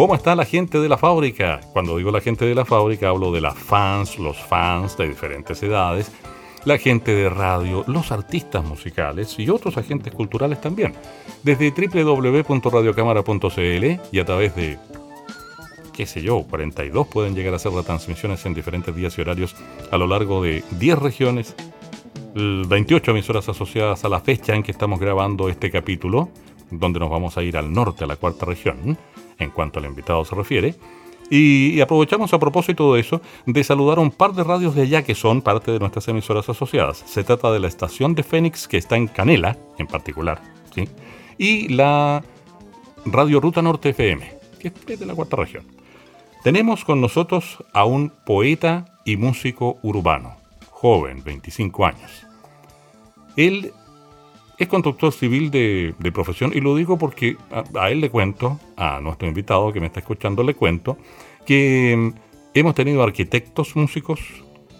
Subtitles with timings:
[0.00, 1.60] ¿Cómo está la gente de la fábrica?
[1.74, 5.62] Cuando digo la gente de la fábrica hablo de las fans, los fans de diferentes
[5.62, 6.10] edades,
[6.64, 10.94] la gente de radio, los artistas musicales y otros agentes culturales también.
[11.42, 14.78] Desde www.radiocámara.cl y a través de,
[15.92, 19.54] qué sé yo, 42 pueden llegar a hacer retransmisiones en diferentes días y horarios
[19.90, 21.54] a lo largo de 10 regiones,
[22.34, 26.30] 28 emisoras asociadas a la fecha en que estamos grabando este capítulo,
[26.70, 28.96] donde nos vamos a ir al norte, a la cuarta región
[29.40, 30.76] en cuanto al invitado se refiere.
[31.32, 35.02] Y, aprovechamos a propósito de eso de saludar a un par de radios de allá
[35.02, 37.04] que son parte de nuestras emisoras asociadas.
[37.06, 40.40] Se trata de la estación de Fénix que está en Canela, en particular,
[40.74, 40.88] ¿sí?
[41.38, 42.22] y la
[43.06, 45.64] Radio Ruta Norte FM, que es de la cuarta región.
[46.42, 50.36] Tenemos con nosotros a un poeta y músico urbano,
[50.70, 52.26] joven, 25 años.
[53.36, 53.72] Él
[54.60, 57.38] es constructor civil de, profesión y lo digo porque
[57.74, 60.98] a, él le cuento, a nuestro invitado que me está escuchando le cuento,
[61.46, 62.12] que mm,
[62.52, 64.20] hemos tenido arquitectos músicos,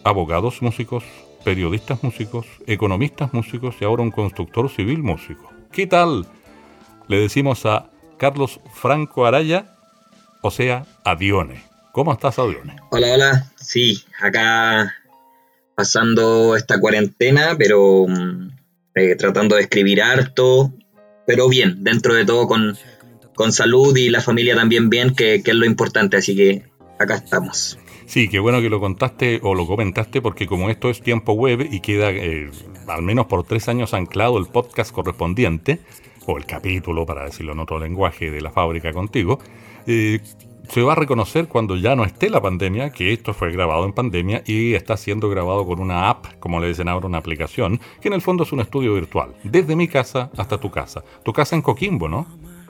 [0.04, 1.02] abogados músicos,
[1.44, 5.50] periodistas músicos, economistas músicos y ahora un constructor civil músico.
[5.72, 6.26] ¿Qué tal?
[7.08, 9.76] Le decimos a Carlos Franco Araya,
[10.42, 11.62] o sea, Adione.
[11.92, 12.76] ¿Cómo estás, Adione?
[12.90, 13.50] Hola, hola.
[13.56, 14.94] Sí, acá
[15.74, 18.59] pasando esta cuarentena, pero mm,
[18.94, 20.72] eh, tratando de escribir harto,
[21.26, 22.76] pero bien, dentro de todo con,
[23.34, 26.64] con salud y la familia también bien, que, es lo importante, así que
[26.98, 27.78] acá estamos.
[28.06, 31.68] Sí, qué bueno que lo contaste o lo comentaste, porque como esto es tiempo web
[31.70, 32.50] y queda eh,
[32.88, 35.80] al menos por tres años anclado el podcast correspondiente,
[36.26, 39.38] o el capítulo, para decirlo en otro lenguaje, de la fábrica contigo,
[39.86, 40.20] eh,
[40.72, 43.92] se va a reconocer cuando ya no esté la pandemia, que esto fue grabado en
[43.92, 48.08] pandemia y está siendo grabado con una app, como le dicen ahora, una aplicación, que
[48.08, 51.02] en el fondo es un estudio virtual, desde mi casa hasta tu casa.
[51.24, 52.26] Tu casa en Coquimbo, ¿no?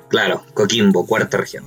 [0.08, 1.64] Claro, Coquimbo, cuarta región.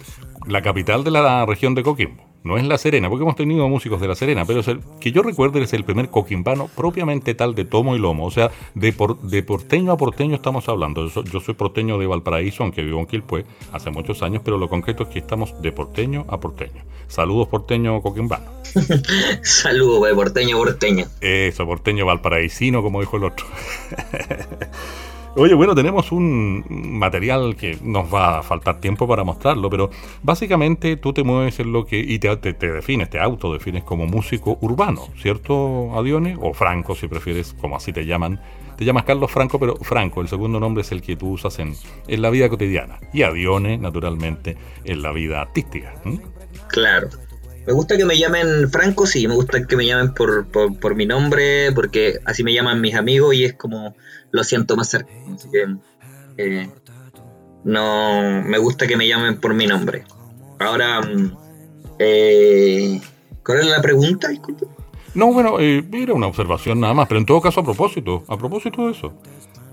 [0.48, 4.02] La capital de la región de Coquimbo no es La Serena, porque hemos tenido músicos
[4.02, 7.66] de La Serena, pero el, que yo recuerde es el primer coquimbano propiamente tal de
[7.66, 11.08] tomo y lomo, o sea, de, por, de porteño a porteño estamos hablando.
[11.08, 15.04] Yo, soy porteño de Valparaíso, aunque vivo en Quilpué hace muchos años, pero lo concreto
[15.04, 16.84] es que estamos de porteño a porteño.
[17.08, 18.46] Saludos porteño coquimbano.
[19.42, 21.06] Saludos de porteño porteño.
[21.22, 23.46] Eso, porteño valparaísino, como dijo el otro.
[25.36, 29.90] Oye, bueno, tenemos un material que nos va a faltar tiempo para mostrarlo, pero
[30.22, 34.60] básicamente tú te mueves en lo que y te, te, defines, te autodefines como músico
[34.62, 36.38] urbano, ¿cierto, Adione?
[36.40, 38.40] O Franco, si prefieres, como así te llaman.
[38.78, 41.74] Te llamas Carlos Franco, pero Franco, el segundo nombre es el que tú usas en,
[42.08, 43.00] en la vida cotidiana.
[43.12, 45.96] Y Adione, naturalmente, en la vida artística.
[46.68, 47.10] Claro.
[47.66, 51.06] Me gusta que me llamen Franco, sí, me gusta que me llamen por, por mi
[51.06, 53.96] nombre, porque así me llaman mis amigos y es como
[54.34, 55.14] lo siento más cerca.
[55.34, 55.66] Así que
[56.38, 56.70] eh,
[57.64, 60.04] no me gusta que me llamen por mi nombre.
[60.60, 61.38] Ahora, mm,
[62.00, 63.00] eh,
[63.46, 64.28] ¿cuál es la pregunta?
[64.28, 64.66] Disculpe.
[65.14, 68.36] No, bueno, eh, era una observación nada más, pero en todo caso a propósito, a
[68.36, 69.14] propósito de eso.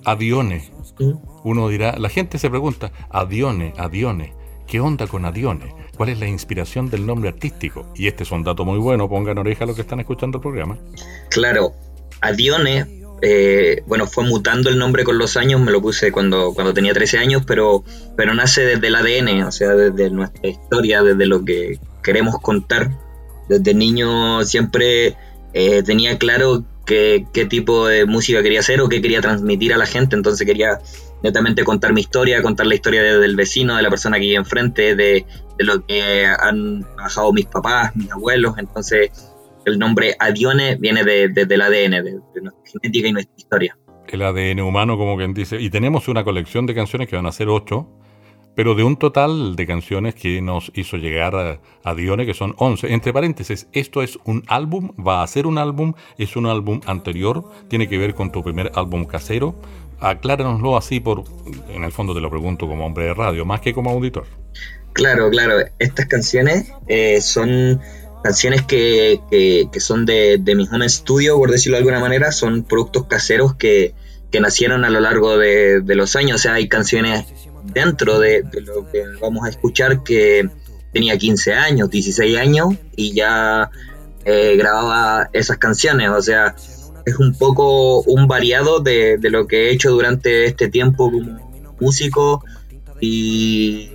[0.05, 0.71] Adione.
[0.99, 1.13] ¿Mm?
[1.45, 4.35] Uno dirá, la gente se pregunta, Adione, Adione,
[4.67, 5.75] ¿qué onda con Adione?
[5.97, 7.91] ¿Cuál es la inspiración del nombre artístico?
[7.97, 10.43] Y este es un dato muy bueno, pongan oreja a los que están escuchando el
[10.43, 10.79] programa.
[11.31, 11.73] Claro,
[12.21, 16.73] Adione eh, bueno, fue mutando el nombre con los años, me lo puse cuando, cuando
[16.73, 17.85] tenía 13 años, pero,
[18.17, 22.91] pero nace desde el ADN, o sea, desde nuestra historia, desde lo que queremos contar.
[23.49, 25.17] Desde niño siempre
[25.53, 29.87] eh, tenía claro qué, tipo de música quería hacer o qué quería transmitir a la
[29.87, 30.81] gente, entonces quería
[31.23, 34.97] netamente contar mi historia, contar la historia del vecino, de la persona que vive enfrente,
[34.97, 35.27] de,
[35.59, 39.11] de lo que han trabajado mis papás, mis abuelos, entonces
[39.71, 42.13] el nombre Adione viene del ADN, de,
[42.43, 43.79] nuestra genética y nuestra historia.
[44.09, 45.61] El ADN humano, como quien dice.
[45.61, 47.89] Y tenemos una colección de canciones que van a ser ocho,
[48.57, 52.55] pero de un total de canciones que nos hizo llegar a, a Dione, que son
[52.59, 52.93] once.
[52.93, 57.45] Entre paréntesis, esto es un álbum, va a ser un álbum, es un álbum anterior,
[57.69, 59.55] tiene que ver con tu primer álbum casero.
[60.01, 61.25] Acláranoslo así, por,
[61.69, 64.27] en el fondo te lo pregunto como hombre de radio, más que como auditor.
[64.93, 65.55] Claro, claro.
[65.79, 67.81] Estas canciones eh, son
[68.23, 72.65] canciones que, que, son de, de, mi home studio, por decirlo de alguna manera, son
[72.65, 73.95] productos caseros que,
[74.31, 76.37] que nacieron a lo largo de, de, los años.
[76.37, 77.27] O sea, hay canciones
[77.65, 80.49] dentro de, lo que vamos a escuchar que
[80.93, 83.71] tenía 15 años, 16 años y ya
[84.25, 86.11] eh, grababa esas canciones.
[86.11, 86.55] O sea,
[87.07, 91.51] es un poco un variado de, de, lo que he hecho durante este tiempo como
[91.81, 92.45] músico
[93.01, 93.91] y,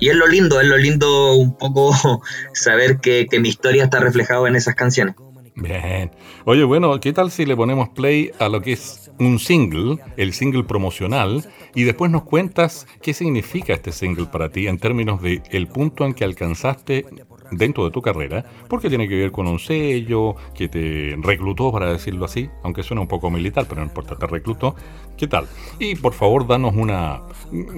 [0.00, 1.92] y, es lo lindo, es lo lindo un poco
[2.52, 5.14] saber que, que mi historia está reflejada en esas canciones.
[5.56, 6.10] Bien.
[6.44, 10.32] Oye, bueno, ¿qué tal si le ponemos play a lo que es un single, el
[10.32, 11.44] single promocional,
[11.74, 16.04] y después nos cuentas qué significa este single para ti en términos de el punto
[16.04, 17.04] en que alcanzaste
[17.50, 21.92] dentro de tu carrera, porque tiene que ver con un sello que te reclutó, para
[21.92, 24.74] decirlo así, aunque suena un poco militar, pero no importa, te reclutó.
[25.16, 25.46] ¿Qué tal?
[25.78, 27.22] Y por favor, danos una.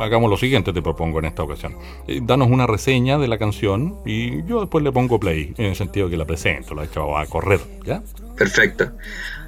[0.00, 1.76] Hagamos lo siguiente, te propongo en esta ocasión.
[2.06, 5.76] Eh, danos una reseña de la canción y yo después le pongo play, en el
[5.76, 8.02] sentido que la presento, la he echado a correr, ¿ya?
[8.36, 8.92] Perfecto.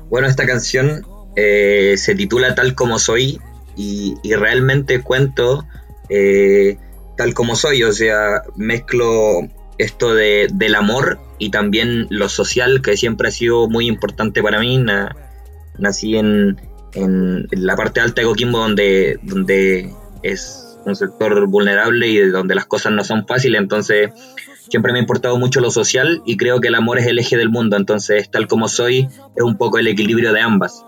[0.08, 1.06] Bueno, esta canción
[1.36, 3.40] eh, se titula Tal como soy
[3.76, 5.66] y, realmente cuento
[6.08, 6.76] eh,
[7.16, 9.48] tal como soy, o sea, mezclo
[9.78, 14.60] esto de, del amor y también lo social, que siempre ha sido muy importante para
[14.60, 14.82] mí.
[15.78, 16.60] nací en,
[16.94, 19.92] en, la parte alta de Coquimbo, donde, donde
[20.22, 24.10] es un sector vulnerable y donde las cosas no son fáciles, entonces
[24.68, 27.36] siempre me ha importado mucho lo social y creo que el amor es el eje
[27.36, 30.84] del mundo, entonces tal como soy es un poco el equilibrio de ambas.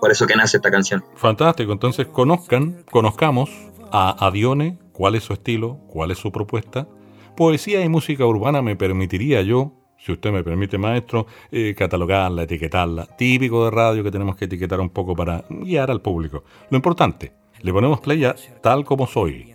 [0.00, 1.04] Por eso que nace esta canción.
[1.14, 3.50] Fantástico, entonces conozcan, conozcamos
[3.92, 6.88] a Adione, cuál es su estilo, cuál es su propuesta
[7.36, 13.06] Poesía y música urbana me permitiría yo, si usted me permite, maestro, eh, catalogarla, etiquetarla.
[13.16, 16.44] Típico de radio que tenemos que etiquetar un poco para guiar al público.
[16.70, 19.52] Lo importante, le ponemos play a Tal como soy,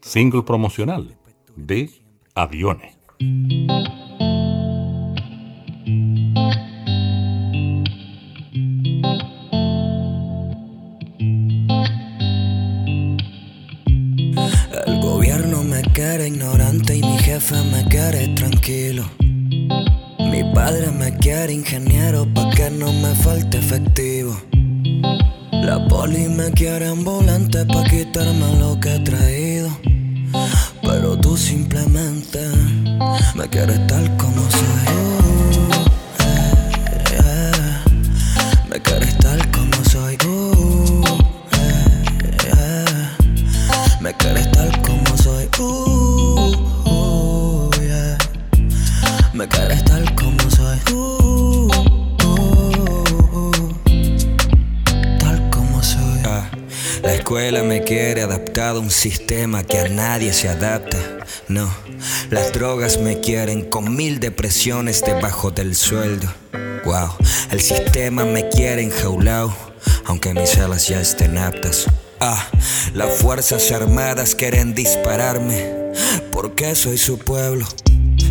[0.00, 1.16] single promocional
[1.56, 1.90] de
[2.34, 2.98] Aviones.
[16.02, 19.04] Quiere ignorante y mi jefe me quiere tranquilo.
[20.18, 24.36] Mi padre me quiere ingeniero pa' que no me falte efectivo.
[25.52, 29.70] La poli me quiere ambulante pa' quitarme lo que he traído.
[30.82, 32.40] Pero tú simplemente
[33.36, 34.84] me quieres tal como soy.
[34.98, 36.32] Uh,
[38.68, 39.71] Me quieres tal como
[57.92, 60.96] quiere adaptado a un sistema que a nadie se adapta.
[61.48, 61.70] No,
[62.30, 66.26] las drogas me quieren con mil depresiones debajo del sueldo.
[66.86, 67.10] Wow,
[67.50, 69.54] el sistema me quiere enjaulado,
[70.06, 71.84] aunque mis alas ya estén aptas.
[72.18, 72.48] Ah,
[72.94, 75.92] las fuerzas armadas quieren dispararme,
[76.32, 77.66] porque soy su pueblo.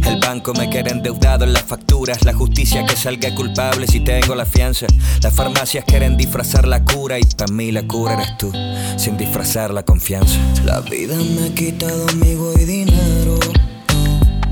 [0.05, 2.23] El banco me quiere endeudado en las facturas.
[2.23, 4.87] La justicia que salga culpable si tengo la fianza.
[5.21, 8.51] Las farmacias quieren disfrazar la cura y para mí la cura eres tú,
[8.97, 10.37] sin disfrazar la confianza.
[10.65, 13.39] La vida me ha quitado amigo y dinero.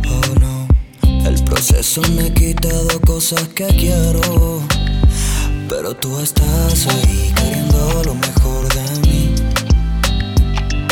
[0.07, 0.67] Oh, no.
[1.27, 4.61] El proceso me ha quitado cosas que quiero.
[5.67, 9.35] Pero tú estás ahí queriendo lo mejor de mí.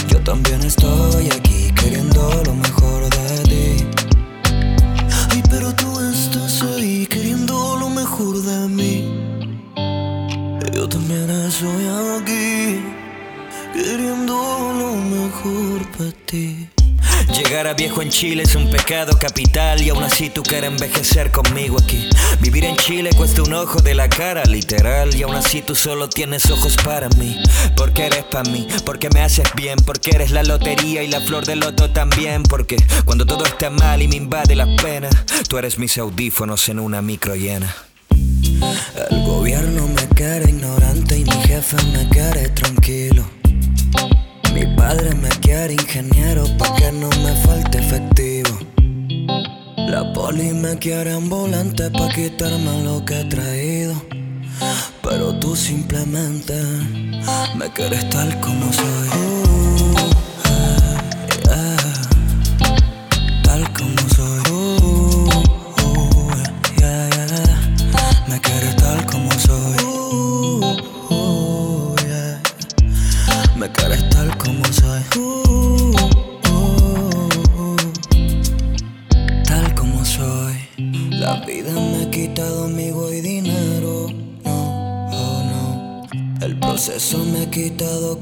[0.07, 2.96] Yo también estoy aquí queriendo lo mejor
[11.57, 11.87] estoy
[12.19, 12.79] aquí
[13.73, 14.35] queriendo
[14.77, 16.69] lo mejor para ti.
[17.35, 21.31] Llegar a viejo en Chile es un pecado capital y aún así tú quieres envejecer
[21.31, 22.07] conmigo aquí.
[22.41, 26.07] Vivir en Chile cuesta un ojo de la cara, literal, y aún así tú solo
[26.09, 27.41] tienes ojos para mí.
[27.75, 31.45] Porque eres para mí, porque me haces bien, porque eres la lotería y la flor
[31.45, 32.43] del loto también.
[32.43, 35.09] Porque cuando todo está mal y me invade la pena,
[35.49, 37.75] tú eres mis audífonos en una micro llena.
[39.09, 43.23] El gobierno me quiere ignorante y mi jefe me quiere tranquilo.
[44.53, 48.57] Mi padre me quiere ingeniero pa' que no me falte efectivo.
[49.77, 53.95] La poli me quiere ambulante pa' quitarme lo que he traído.
[55.03, 56.55] Pero tú simplemente
[57.55, 59.36] me quieres tal como soy.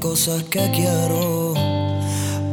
[0.08, 1.54] Cosas que quiero.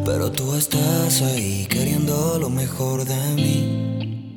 [0.06, 4.36] Pero tú estás ahí queriendo lo mejor de mí.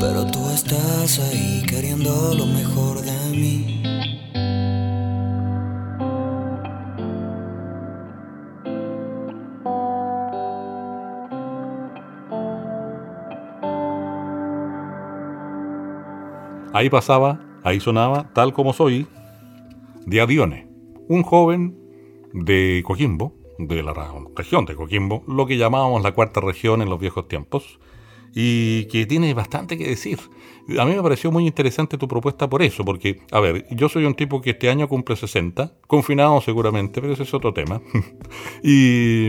[0.00, 3.82] Pero tú estás ahí queriendo lo mejor de mí.
[16.72, 19.06] Ahí pasaba, ahí sonaba, tal como soy,
[20.06, 20.68] de Adione,
[21.08, 21.83] un joven
[22.34, 23.94] de Coquimbo, de la
[24.36, 27.78] región de Coquimbo, lo que llamábamos la cuarta región en los viejos tiempos,
[28.34, 30.18] y que tiene bastante que decir.
[30.78, 34.06] A mí me pareció muy interesante tu propuesta por eso, porque, a ver, yo soy
[34.06, 37.80] un tipo que este año cumple 60, confinado seguramente, pero ese es otro tema.
[38.64, 39.28] y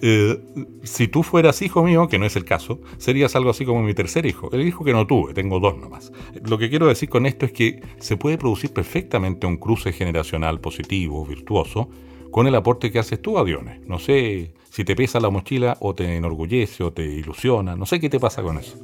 [0.00, 0.40] eh,
[0.82, 3.94] si tú fueras hijo mío, que no es el caso, serías algo así como mi
[3.94, 6.10] tercer hijo, el hijo que no tuve, tengo dos nomás.
[6.42, 10.58] Lo que quiero decir con esto es que se puede producir perfectamente un cruce generacional
[10.58, 11.90] positivo, virtuoso,
[12.32, 13.78] con el aporte que haces tú, Aviones.
[13.86, 18.00] No sé si te pesa la mochila o te enorgullece o te ilusiona, no sé
[18.00, 18.76] qué te pasa con eso.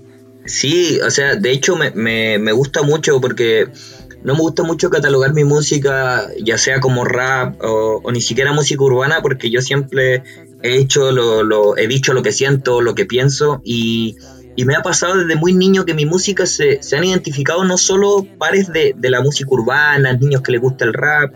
[0.45, 3.69] Sí, o sea, de hecho me, me, gusta mucho porque
[4.23, 8.85] no me gusta mucho catalogar mi música, ya sea como rap o, ni siquiera música
[8.85, 10.23] urbana, porque yo siempre
[10.62, 14.17] he hecho lo, lo, he dicho lo que siento, lo que pienso y,
[14.57, 17.78] y me ha pasado desde muy niño que mi música se, se han identificado no
[17.78, 21.35] solo pares de, de, la música urbana, niños que les gusta el rap,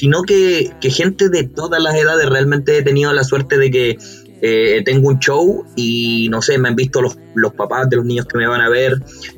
[0.00, 3.98] sino que, gente de todas las edades realmente he tenido la suerte de que
[4.40, 8.06] eh, tengo un show y no sé, me han visto los, los papás de los
[8.06, 8.94] niños que me van a ver,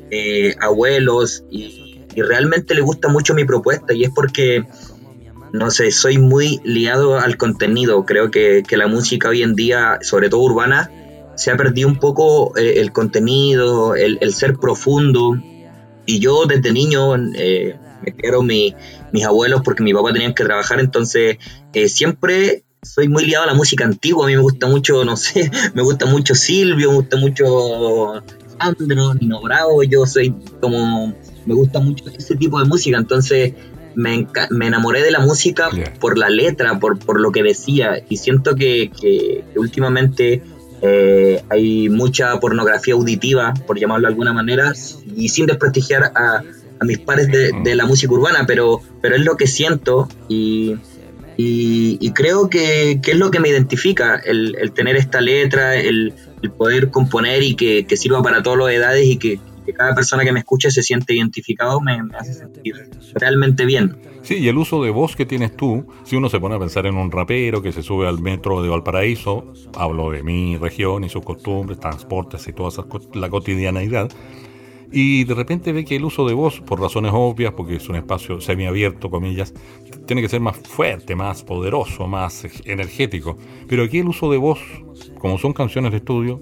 [0.09, 4.63] eh, abuelos, y, realmente les gusta mucho mi propuesta y es porque,
[5.51, 8.05] no sé, soy muy ligado al contenido.
[8.05, 10.89] Creo que, la música hoy en día, sobre todo urbana,
[11.35, 15.35] se ha perdido un poco eh, el contenido, el, ser profundo.
[16.05, 17.17] Y yo desde niño
[18.05, 18.75] me quiero mi,
[19.11, 21.37] mis abuelos porque mi papá tenía que trabajar, entonces
[21.73, 25.15] eh, siempre soy muy ligado a la música antigua, a mí me gusta mucho, no
[25.17, 28.23] sé, me gusta mucho Silvio, me gusta mucho
[28.59, 31.13] Sandro, Nino Bravo, yo soy como,
[31.45, 33.53] me gusta mucho ese tipo de música, entonces
[33.95, 35.69] me, me enamoré de la música
[35.99, 40.41] por la letra, por, por lo que decía, y siento que, que, últimamente
[40.81, 44.73] eh, hay mucha pornografía auditiva, por llamarlo de alguna manera,
[45.15, 46.43] y sin desprestigiar a
[46.79, 50.75] a mis pares de, la música urbana, pero, pero es lo que siento y,
[51.37, 56.13] y, creo que, es lo que me identifica, el, tener esta letra, el,
[56.57, 59.39] poder componer y que, sirva para todas las edades y que,
[59.77, 62.75] cada persona que me escuche se siente identificado me, hace sentir
[63.15, 63.95] realmente bien.
[64.21, 66.85] Sí, y el uso de voz que tienes tú, si uno se pone a pensar
[66.85, 71.09] en un rapero que se sube al metro de Valparaíso, hablo de mi región y
[71.09, 74.09] sus costumbres, transportes y toda esa, la cotidianeidad,
[74.93, 77.95] y de repente ve que el uso de voz, por razones obvias, porque es un
[77.95, 79.53] espacio semiabierto, comillas,
[80.05, 83.35] tiene que ser más fuerte, más poderoso, más energético.
[83.67, 84.59] Pero aquí el uso de voz,
[85.17, 86.39] como son canciones de estudio,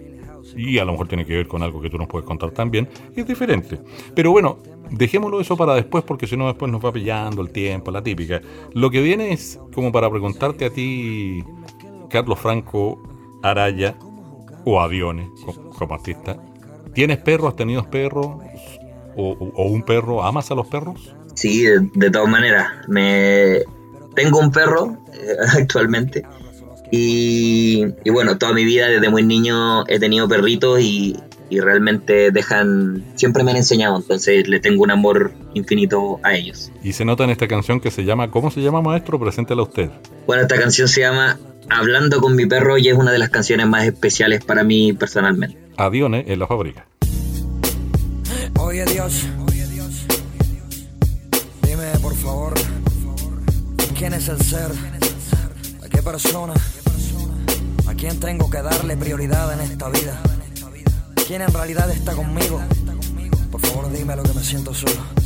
[0.55, 2.89] y a lo mejor tiene que ver con algo que tú nos puedes contar también,
[3.15, 3.79] es diferente.
[4.13, 4.57] Pero bueno,
[4.89, 8.41] dejémoslo eso para después, porque si no después nos va pillando el tiempo, la típica.
[8.73, 11.41] Lo que viene es como para preguntarte a ti,
[12.09, 13.01] Carlos Franco
[13.43, 13.95] Araya,
[14.65, 15.29] o Aviones,
[15.77, 16.37] como artista,
[16.93, 17.47] ¿Tienes perro?
[17.47, 18.39] ¿Has tenido perro?
[19.15, 20.23] ¿O, un perro?
[20.23, 21.15] ¿Amas a los perros?
[21.33, 22.67] Sí, de, todas maneras.
[22.87, 23.59] Me...
[24.15, 26.23] Tengo un perro eh, actualmente.
[26.91, 31.17] Y, bueno, toda mi vida desde muy niño he tenido perritos y,
[31.49, 36.71] realmente dejan, siempre me han enseñado, entonces le tengo un amor infinito a ellos.
[36.81, 39.19] Y se nota en esta canción que se llama, ¿cómo se llama maestro?
[39.19, 39.89] Preséntela usted.
[40.25, 41.37] Bueno, esta canción se llama
[41.69, 45.57] Hablando con mi perro y es una de las canciones más especiales para mí personalmente.
[45.81, 46.85] Aviones en la fábrica.
[48.59, 49.25] Oye Dios,
[51.63, 52.53] dime por favor,
[53.97, 54.71] ¿quién es el ser?
[55.83, 56.53] ¿A qué persona?
[57.87, 60.21] ¿A quién tengo que darle prioridad en esta vida?
[61.25, 62.61] ¿Quién en realidad está conmigo?
[63.51, 65.20] Por favor dime lo que me siento solo.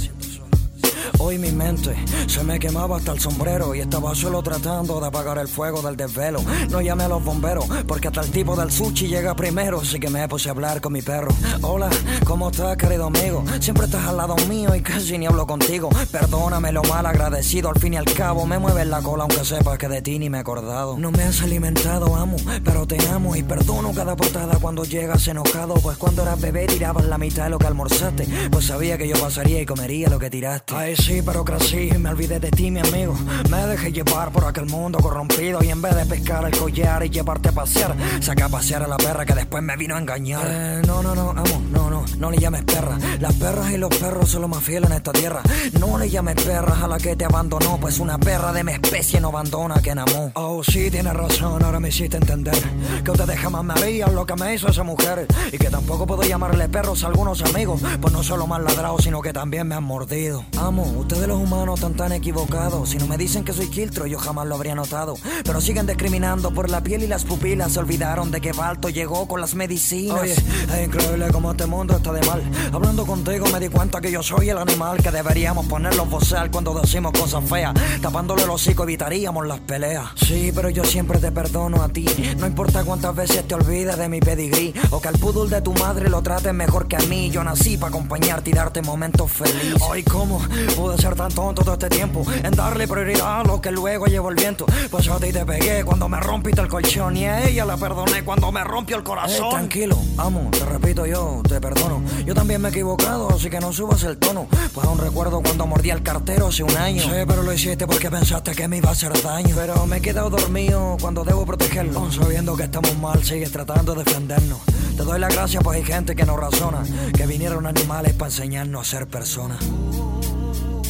[1.18, 1.96] Hoy mi mente
[2.28, 5.96] se me quemaba hasta el sombrero y estaba solo tratando de apagar el fuego del
[5.96, 6.42] desvelo.
[6.70, 10.10] No llamé a los bomberos porque hasta el tipo del sushi llega primero, así que
[10.10, 11.30] me puse a hablar con mi perro.
[11.62, 11.90] Hola,
[12.26, 13.44] ¿cómo estás, querido amigo?
[13.60, 15.90] Siempre estás al lado mío y casi ni hablo contigo.
[16.12, 19.78] Perdóname lo mal agradecido, al fin y al cabo me mueves la cola aunque sepas
[19.78, 20.98] que de ti ni me he acordado.
[20.98, 25.76] No me has alimentado, amo, pero te amo y perdono cada portada cuando llegas enojado.
[25.76, 29.16] Pues cuando eras bebé tirabas la mitad de lo que almorzaste, pues sabía que yo
[29.18, 32.80] pasaría y comería lo que tiraste nací, pero crecí y me olvidé de ti, mi
[32.80, 33.16] amigo.
[33.50, 37.10] Me dejé llevar por aquel mundo corrompido y en vez de pescar el collar y
[37.10, 40.46] llevarte a pasear, saqué a pasear a la perra que después me vino a engañar.
[40.48, 42.98] Eh, no, no, no, amo, no, no, no le llames perra.
[43.20, 45.42] Las perras y los perros son los más fieles en esta tierra.
[45.80, 49.20] No le llames perra a la que te abandonó, pues una perra de mi especie
[49.22, 50.32] no abandona a quien amó.
[50.36, 52.56] Oh, sí, tienes razón, ahora me hiciste entender
[53.04, 56.24] que ustedes jamás me harían lo que me hizo esa mujer y que tampoco puedo
[56.24, 59.76] llamarle perros a algunos amigos, pues no solo me han ladrado, sino que también me
[59.76, 60.46] han mordido.
[60.58, 62.90] Amo, ustedes los humanos están tan equivocados.
[62.90, 65.16] Si no me dicen que soy Kiltro, yo jamás lo habría notado.
[65.44, 67.74] Pero siguen discriminando por la piel y las pupilas.
[67.74, 70.22] Se olvidaron de que Balto llegó con las medicinas.
[70.22, 72.44] Oye, es increíble cómo este mundo está de mal.
[72.72, 76.74] Hablando contigo me di cuenta que yo soy el animal que deberíamos ponerlos vocear cuando
[76.80, 77.74] decimos cosas feas.
[78.02, 80.10] Tapándole el hocico evitaríamos las peleas.
[80.16, 82.06] Sí, pero yo siempre te perdono a ti.
[82.38, 84.74] No importa cuántas veces te olvides de mi pedigrí.
[84.92, 87.30] O que al pudul de tu madre lo trates mejor que a mí.
[87.30, 89.82] Yo nací para acompañarte y darte momentos felices.
[89.92, 90.42] Ay, ¿cómo
[90.86, 92.24] pude ser tan tonto todo este tiempo?
[92.44, 94.68] En darle prioridad a lo que luego llevo el viento.
[94.92, 97.18] Pues yo a ti te pegué cuando me rompiste el colchón.
[97.18, 99.50] Y a ella la perdoné cuando me rompió el corazón.
[99.50, 102.04] tranquilo, amo, te repito yo, te perdono.
[102.24, 104.48] Yo también me he equivocado, así que no subas el tono.
[104.74, 107.02] Pues aún recuerdo cuando mordí al cartero hace un año.
[107.02, 109.56] Sí, pero lo hiciste porque pensaste que me iba a hacer daño.
[109.56, 112.12] Pero me he quedado dormido cuando debo protegerlo.
[112.12, 114.60] Sabiendo que estamos mal, sigues tratando de defendernos.
[114.96, 116.84] Te doy la gracia, pues hay gente que no razona.
[117.18, 119.58] Que vinieron animales para enseñarnos a ser personas.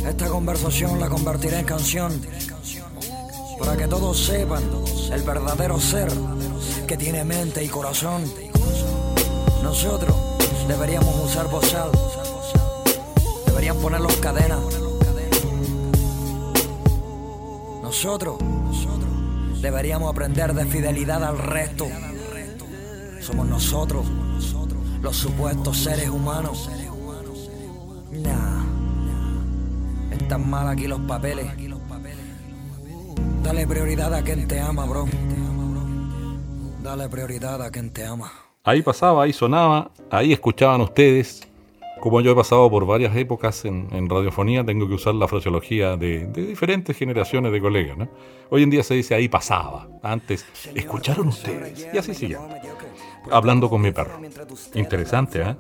[0.08, 2.22] Esta conversación la convertiré en canción.
[3.60, 4.64] Para que todos sepan
[5.12, 6.10] el verdadero ser
[6.88, 8.24] que tiene mente y corazón.
[9.64, 10.16] Nosotros
[10.68, 11.90] deberíamos usar bozal.
[13.48, 14.60] Deberían ponerlos cadenas.
[17.82, 18.38] Nosotros
[19.62, 21.88] deberíamos aprender de fidelidad al resto.
[23.22, 24.06] Somos nosotros,
[25.02, 26.70] los supuestos seres humanos.
[30.26, 31.46] Están mal aquí los papeles.
[33.44, 35.06] Dale prioridad a quien te ama, bro.
[36.82, 38.32] Dale prioridad a quien te ama.
[38.64, 41.48] Ahí pasaba, ahí sonaba, ahí escuchaban ustedes.
[42.02, 46.26] Como yo he pasado por varias épocas en, radiofonía, tengo que usar la fraseología de,
[46.26, 47.96] diferentes generaciones de colegas.
[47.96, 48.10] ¿no?
[48.50, 49.88] Hoy en día se dice ahí pasaba.
[50.02, 51.88] Antes, escucharon ustedes.
[51.94, 52.38] Y así sigue.
[53.32, 54.20] Hablando con mi perro.
[54.74, 55.56] Interesante, ¿eh?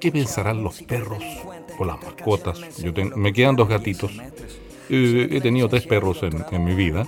[0.00, 1.22] ¿Qué pensarán los perros
[1.78, 2.60] o las mascotas?
[2.78, 4.12] Yo me quedan dos gatitos.
[4.88, 7.06] Eh, he tenido tres perros en, mi vida.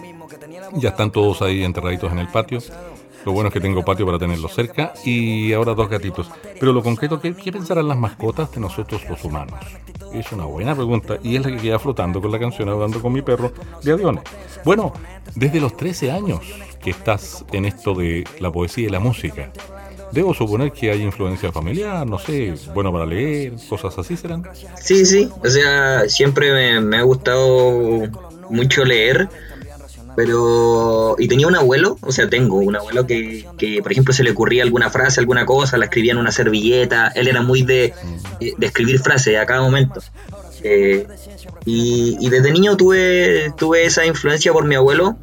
[0.74, 2.60] Ya están todos ahí enterraditos en el patio.
[3.24, 6.30] Lo bueno es que tengo patio para tenerlos cerca y ahora dos gatitos.
[6.58, 9.58] Pero lo concreto, ¿qué, qué pensarán las mascotas de nosotros los humanos?
[10.12, 13.12] Es una buena pregunta y es la que queda flotando con la canción Hablando con
[13.12, 13.52] mi perro
[13.82, 14.24] de aviones.
[14.64, 14.92] Bueno,
[15.34, 16.40] desde los 13 años
[16.80, 19.50] que estás en esto de la poesía y la música,
[20.12, 24.44] Debo suponer que hay influencia familiar, no sé, bueno para leer, cosas así serán.
[24.80, 28.08] Sí, sí, o sea, siempre me, ha gustado
[28.48, 29.28] mucho leer
[30.16, 34.24] pero, y tenía un abuelo, o sea, tengo un abuelo que, que, por ejemplo, se
[34.24, 37.08] le ocurría alguna frase, alguna cosa, la escribía en una servilleta.
[37.14, 37.92] Él era muy de,
[38.40, 40.00] de escribir frases a cada momento.
[40.62, 41.06] Eh,
[41.66, 45.18] y, y, desde niño tuve, tuve esa influencia por mi abuelo.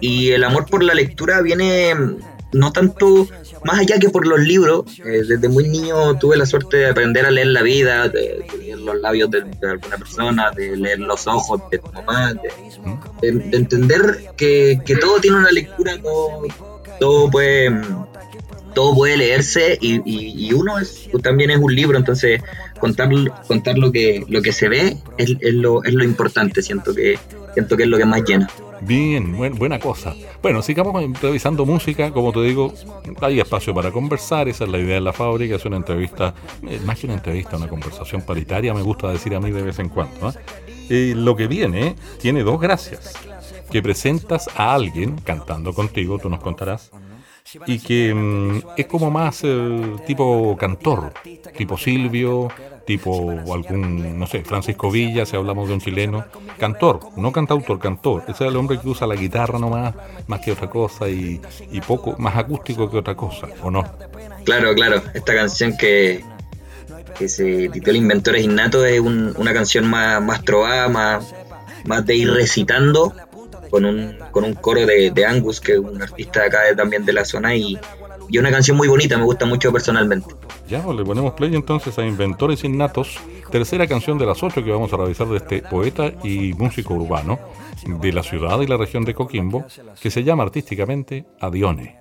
[0.00, 1.94] Y el amor por la lectura viene
[2.52, 3.28] no tanto
[3.64, 7.26] más allá que por los libros, eh, desde muy niño tuve la suerte de aprender
[7.26, 11.60] a leer la vida, de, leer los labios de, alguna persona, de leer los ojos
[11.70, 15.94] de tu mamá, de, entender que, todo tiene una lectura,
[16.98, 17.70] todo, puede
[18.74, 20.74] todo puede leerse y, uno
[21.22, 22.40] también es un libro, entonces
[22.78, 23.08] contar,
[23.46, 27.18] contar lo que lo que se ve es, es, lo, es lo importante, siento que
[27.54, 28.48] siento que es lo que más llena.
[28.80, 30.14] Bien, buena cosa.
[30.42, 32.72] Bueno, sigamos improvisando música, como te digo,
[33.20, 36.34] hay espacio para conversar, esa es la idea de la fábrica, es una entrevista,
[36.66, 39.78] eh, más que una entrevista, una conversación paritaria, me gusta decir a mí de vez
[39.78, 40.32] en cuando.
[40.88, 41.14] ¿eh?
[41.14, 43.14] lo que viene tiene dos gracias,
[43.70, 46.90] que presentas a alguien cantando contigo, tú nos contarás,
[47.66, 51.12] y que mm, es como más eh, tipo cantor,
[51.56, 52.48] tipo Silvio,
[52.84, 56.24] tipo algún, no sé, Francisco Villa, si hablamos de un chileno,
[56.58, 59.94] cantor, no cantautor, cantor, ese es el hombre que usa la guitarra nomás,
[60.26, 61.40] más que otra cosa y,
[61.86, 63.84] poco, más acústico que otra cosa, ¿o no?
[64.44, 66.24] Claro, claro, esta canción que,
[67.18, 71.34] que se titula Inventores Innatos es una canción más, más trovada, más,
[71.84, 73.14] más de ir recitando
[73.70, 77.24] con un, con un coro de, Angus, que es un artista acá también de la
[77.24, 77.78] zona, y,
[78.30, 80.28] y una canción muy bonita, me gusta mucho personalmente.
[80.68, 83.18] Ya, pues, le ponemos play entonces a Inventores Innatos,
[83.50, 87.38] tercera canción de las ocho que vamos a revisar de este poeta y músico urbano
[87.84, 89.64] de la ciudad y la región de Coquimbo,
[90.00, 91.98] que se llama artísticamente Adione.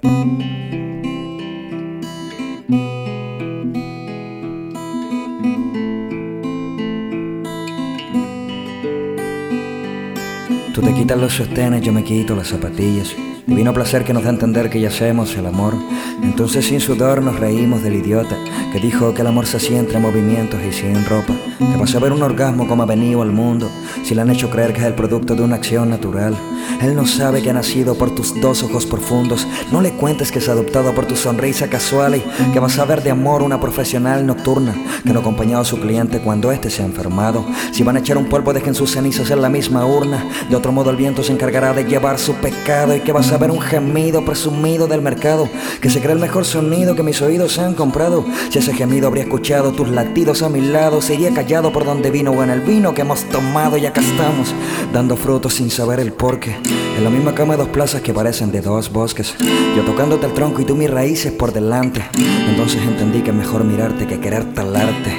[10.73, 13.15] Tú te quitas los sostenes, yo me quito las zapatillas.
[13.49, 15.73] Divino placer que nos da a entender que ya el amor.
[16.21, 18.37] Entonces sin sudor nos reímos del idiota
[18.71, 21.33] que dijo que el amor se hacía entre movimientos y sin ropa.
[21.57, 23.67] Que pasó a ver un orgasmo como ha venido al mundo,
[24.03, 26.35] si le han hecho creer que es el producto de una acción natural.
[26.81, 29.47] Él no sabe que ha nacido por tus dos ojos profundos.
[29.71, 33.03] No le cuentes que es adoptado por tu sonrisa casual y que vas a ver
[33.03, 36.81] de amor una profesional nocturna que no ha acompañado a su cliente cuando éste se
[36.81, 37.45] ha enfermado.
[37.71, 40.25] Si van a echar un polvo, dejen sus cenizas en la misma urna.
[40.49, 43.37] De otro modo, el viento se encargará de llevar su pecado y que vas a
[43.37, 45.49] ver un gemido presumido del mercado
[45.81, 48.25] que se cree el mejor sonido que mis oídos han comprado.
[48.49, 52.31] Si ese gemido habría escuchado tus latidos a mi lado, sería callado por donde vino
[52.31, 54.53] o en el vino que hemos tomado y acá estamos,
[54.93, 56.48] dando frutos sin saber el porqué.
[56.97, 59.35] En la misma cama dos plazas que parecen de dos bosques.
[59.75, 62.03] Yo tocándote el tronco y tú mis raíces por delante.
[62.49, 65.11] Entonces entendí que es mejor mirarte que querer talarte.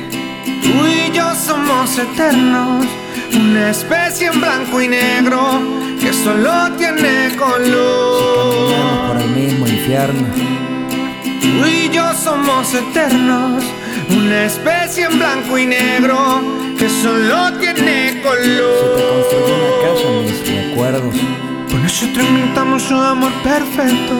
[0.62, 2.86] Tú y yo somos eternos,
[3.34, 5.60] una especie en blanco y negro
[6.00, 8.68] que solo tiene color.
[8.68, 10.28] Si por el mismo infierno.
[11.40, 13.64] Tú y yo somos eternos,
[14.10, 16.42] una especie en blanco y negro
[16.78, 18.74] que solo tiene color.
[18.80, 20.49] Si te construyo una casa
[20.90, 21.20] recuerdos.
[21.70, 24.14] Por eso inventamos un amor perfecto.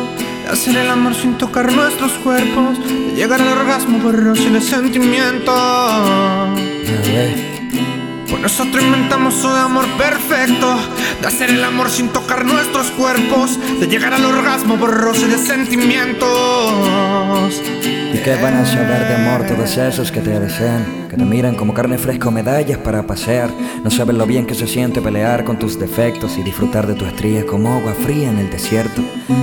[0.44, 2.78] De hacer el amor sin tocar nuestros cuerpos.
[2.84, 5.52] De llegar al orgasmo por sin el sentimiento.
[8.28, 10.78] Por nosotros inventamos un amor perfecto.
[11.20, 13.58] De hacer el amor sin tocar nuestros cuerpos.
[13.80, 16.30] De llegar al orgasmo por roce de sentimientos.
[18.20, 21.08] ¿Y qué van a saber de amor todos esos que te desean?
[21.08, 23.50] Que te miran como carne fresca o medallas para pasear.
[23.82, 27.06] No saben lo bien que se siente pelear con tus defectos y disfrutar de tu
[27.06, 29.00] estría como agua fría en el desierto.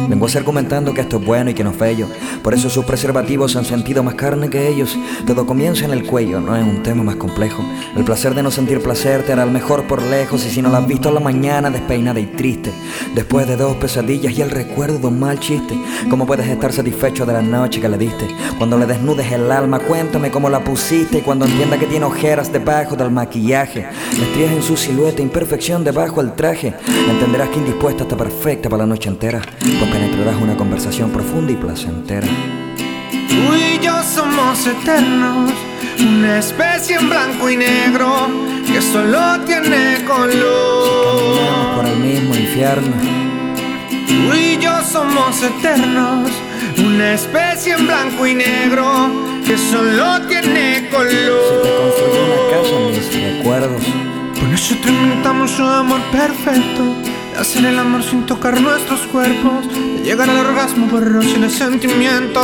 [0.08, 2.08] Vengo a ser comentando que esto es bueno y que no es bello.
[2.44, 4.96] Por eso sus preservativos han sentido más carne que ellos.
[5.26, 7.66] Todo comienza en el cuello, no es un tema más complejo.
[7.96, 10.46] El placer de no sentir placer te hará el mejor por lejos.
[10.46, 12.72] Y si no lo has visto a la mañana, despeinada y triste.
[13.16, 15.78] Después de dos pesadillas y el recuerdo de un mal chiste.
[16.10, 18.28] ¿Cómo puedes estar satisfecho de la noche que le diste?
[18.76, 21.20] Le desnudes el alma, cuéntame cómo la pusiste.
[21.20, 26.24] Y cuando entienda que tiene ojeras debajo del maquillaje, estrías en su silueta, imperfección debajo
[26.24, 26.74] del traje,
[27.08, 29.40] entenderás que indispuesta está perfecta para la noche entera.
[29.60, 32.28] Pues penetrarás una conversación profunda y placentera.
[33.30, 35.52] Tú y yo somos eternos,
[36.00, 38.28] una especie en blanco y negro
[38.66, 41.76] que solo tiene Si caminamos color.
[41.76, 42.96] por el mismo infierno.
[44.08, 46.32] Tú y yo somos eternos,
[46.78, 49.10] una especie en blanco y negro
[49.46, 51.08] que solo tiene Si te color.
[51.80, 53.84] construyo una casa mis recuerdos.
[54.40, 56.84] Por eso inventamos un amor perfecto.
[57.34, 59.68] De hacer el amor sin tocar nuestros cuerpos.
[59.68, 62.42] De llegar al orgasmo por sin el sentimiento.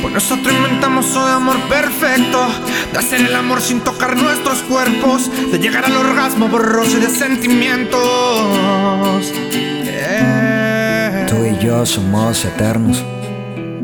[0.00, 2.46] Por nosotros inventamos un amor perfecto.
[2.92, 5.30] De hacer el amor sin tocar nuestros cuerpos.
[5.50, 8.00] De llegar al orgasmo por roce de sentimientos.
[9.84, 10.49] Yeah.
[11.60, 13.04] Y yo somos eternos,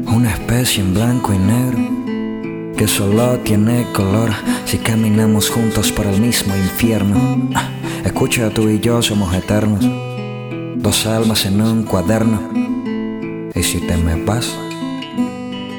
[0.06, 4.30] una especie en blanco y negro que solo tiene color
[4.64, 7.50] si caminamos juntos por el mismo infierno.
[8.02, 9.84] Escucha, tú y yo somos eternos,
[10.76, 12.40] dos almas en un cuaderno.
[13.54, 14.58] Y si te me vas,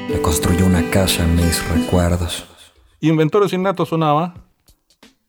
[0.08, 2.46] le construyo una casa en mis recuerdos.
[3.00, 4.34] Inventores Innatos sonaba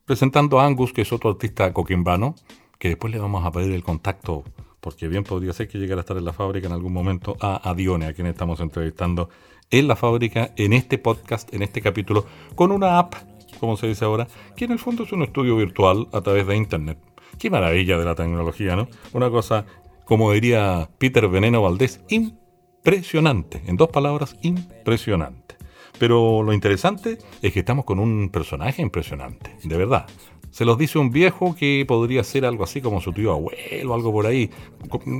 [0.05, 2.35] presentando a Angus, que es otro artista coquimbano,
[2.77, 4.43] que después le vamos a pedir el contacto,
[4.79, 7.69] porque bien podría ser que llegara a estar en la fábrica en algún momento, a
[7.69, 9.29] Adione, a quien estamos entrevistando
[9.71, 13.15] en la fábrica, en este podcast, en este capítulo, con una app,
[13.59, 16.55] como se dice ahora, que en el fondo es un estudio virtual a través de
[16.55, 16.97] Internet.
[17.37, 18.87] Qué maravilla de la tecnología, ¿no?
[19.13, 19.65] Una cosa,
[20.05, 23.61] como diría Peter Veneno Valdés, impresionante.
[23.67, 25.55] En dos palabras, impresionante.
[25.99, 30.07] Pero lo interesante es que estamos con un personaje impresionante, de verdad.
[30.51, 34.11] Se los dice un viejo que podría ser algo así como su tío abuelo, algo
[34.11, 34.49] por ahí,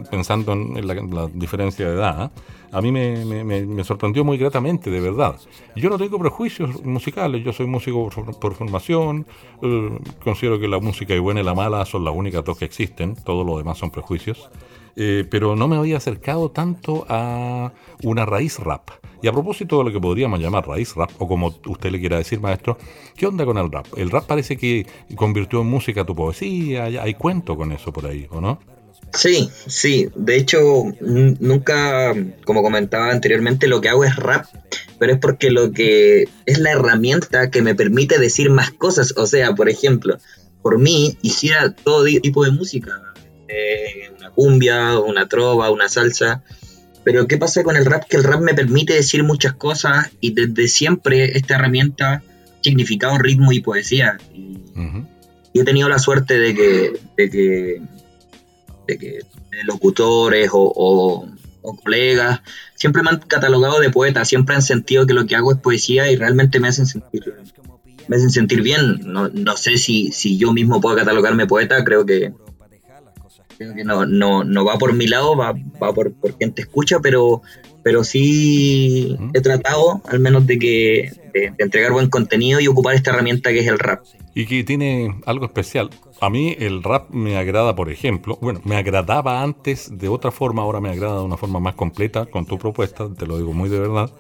[0.09, 2.21] pensando en la, diferencia de edad.
[2.23, 2.31] ¿ah?
[2.71, 5.35] A mí me, sorprendió muy gratamente, de verdad.
[5.75, 9.25] Yo no tengo prejuicios musicales, yo soy músico por, por formación,
[9.61, 12.65] eh, considero que la música y buena y la mala son las únicas dos que
[12.65, 14.49] existen, todo lo demás son prejuicios.
[14.95, 17.71] Eh, pero no me había acercado tanto a
[18.03, 18.89] una raíz rap.
[19.21, 22.17] Y a propósito de lo que podríamos llamar raíz rap, o como usted le quiera
[22.17, 22.77] decir, maestro,
[23.17, 23.85] ¿qué onda con el rap?
[23.97, 28.05] El rap parece que convirtió en música tu poesía, hay, hay cuento con eso por
[28.07, 28.59] ahí, ¿o no?
[29.13, 30.09] Sí, sí.
[30.15, 32.13] De hecho, nunca,
[32.45, 34.45] como comentaba anteriormente, lo que hago es rap,
[34.99, 39.13] pero es porque lo que es la herramienta que me permite decir más cosas.
[39.17, 40.17] O sea, por ejemplo,
[40.61, 43.01] por mí hiciera todo tipo de música,
[43.49, 46.43] eh, una cumbia, una trova, una salsa.
[47.03, 48.03] Pero ¿qué pasa con el rap?
[48.07, 52.23] Que el rap me permite decir muchas cosas y desde siempre esta herramienta
[52.61, 54.17] significado ritmo y poesía.
[55.51, 57.81] Y he tenido la suerte de que, de que,
[58.87, 59.19] de que
[59.63, 61.27] locutores o,
[61.83, 62.41] colegas
[62.75, 66.11] siempre me han catalogado de poeta, siempre han sentido que lo que hago es poesía
[66.11, 67.33] y realmente me hacen sentir
[68.07, 69.01] me hacen sentir bien.
[69.05, 72.33] No, no sé si, si yo mismo puedo catalogarme poeta, creo que,
[73.59, 77.41] no, no, no va por mi lado, va, va por, por quien te escucha, pero,
[77.83, 83.11] pero sí he tratado al menos de que de, entregar buen contenido y ocupar esta
[83.11, 84.03] herramienta que es el rap.
[84.35, 85.89] Y que tiene algo especial.
[86.21, 90.61] A mí el rap me agrada, por ejemplo, bueno, me agradaba antes de otra forma,
[90.61, 93.69] ahora me agrada de una forma más completa con tu propuesta, te lo digo muy
[93.69, 94.11] de verdad,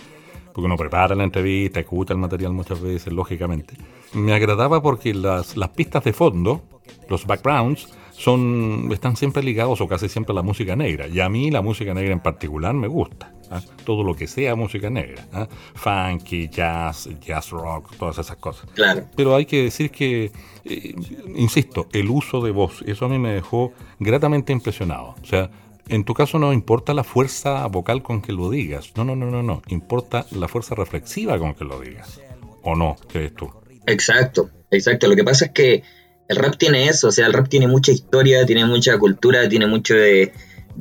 [0.53, 3.75] porque uno prepara la entrevista, escucha el material muchas veces, lógicamente.
[4.13, 6.63] Me agradaba porque las, las pistas de fondo,
[7.07, 7.87] los backgrounds,
[8.19, 11.07] son, están siempre ligados o casi siempre a la música negra.
[11.07, 13.31] Y a mí la música negra en particular me gusta.
[13.49, 13.61] ¿ah?
[13.85, 15.25] Todo lo que sea música negra.
[15.31, 15.47] ¿ah?
[15.73, 18.69] Funky, jazz, jazz rock, todas esas cosas.
[18.73, 19.05] Claro.
[19.15, 20.33] Pero hay que decir que,
[20.65, 20.95] eh,
[21.33, 25.15] insisto, el uso de voz, eso a mí me dejó gratamente impresionado.
[25.23, 25.49] O sea,
[25.87, 28.91] en tu caso no importa la fuerza vocal con que lo digas.
[28.97, 29.61] No, no, no, no, no.
[29.69, 32.19] Importa la fuerza reflexiva con que lo digas.
[32.63, 32.97] ¿O no?
[33.07, 33.49] ¿Crees tú?
[33.87, 35.07] Exacto, exacto.
[35.07, 35.83] Lo que pasa es que
[36.29, 39.65] el rap tiene eso, o sea, el rap tiene mucha historia, tiene mucha cultura, tiene
[39.65, 40.31] mucho de,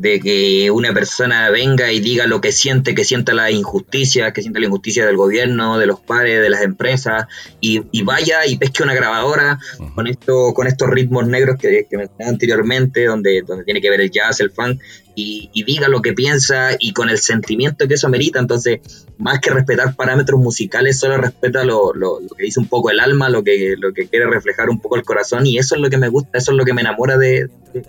[0.00, 4.60] que una persona venga y diga lo que siente, que sienta la injusticia, que sienta
[4.60, 7.26] la injusticia del gobierno, de los padres, de las empresas,
[7.60, 9.58] y, vaya y pesque una grabadora
[9.94, 14.00] con esto, con estos ritmos negros que, que mencioné anteriormente, donde, donde tiene que ver
[14.00, 14.80] el jazz, el funk,
[15.20, 18.38] y, diga lo que piensa y con el sentimiento que eso merita.
[18.38, 18.80] Entonces,
[19.18, 21.92] más que respetar parámetros musicales, solo respeta lo,
[22.36, 25.02] que dice un poco el alma, lo que, lo que quiere reflejar un poco el
[25.02, 27.48] corazón y eso es lo que me gusta, eso es lo que me enamora de,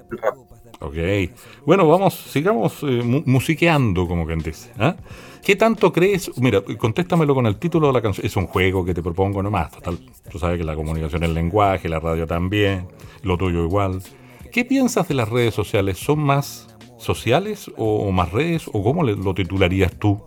[0.10, 0.36] rap.
[0.82, 0.96] Ok,
[1.65, 4.72] bueno, vamos, sigamos eh, musiqueando, como quien dice.
[4.80, 4.96] ¿ah?
[5.44, 6.32] ¿Qué tanto crees?
[6.38, 8.26] Mira, contéstamelo con el título de la canción.
[8.26, 9.72] Es un juego que te propongo nomás.
[9.72, 10.00] Total,
[10.32, 12.88] tú sabes que la comunicación es lenguaje, la radio también,
[13.24, 14.02] lo tuyo igual.
[14.52, 15.98] ¿Qué piensas de las redes sociales?
[15.98, 18.70] ¿Son más sociales o, más redes?
[18.72, 20.22] ¿O cómo lo titularías tú,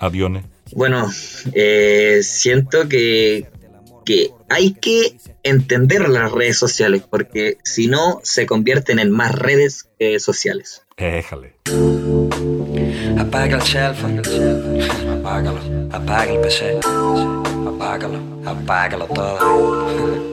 [0.00, 0.44] Aviones?
[0.74, 1.06] Bueno,
[1.52, 3.46] eh, siento que,
[4.04, 9.88] que hay que entender las redes sociales, porque si no, se convierten en más redes
[9.98, 10.82] que sociales.
[10.96, 11.56] Déjale.
[13.18, 13.94] Apaga el cell
[15.22, 15.60] apágalo,
[15.90, 16.80] apaga el PC,
[17.66, 20.32] apágalo, apágalo todo.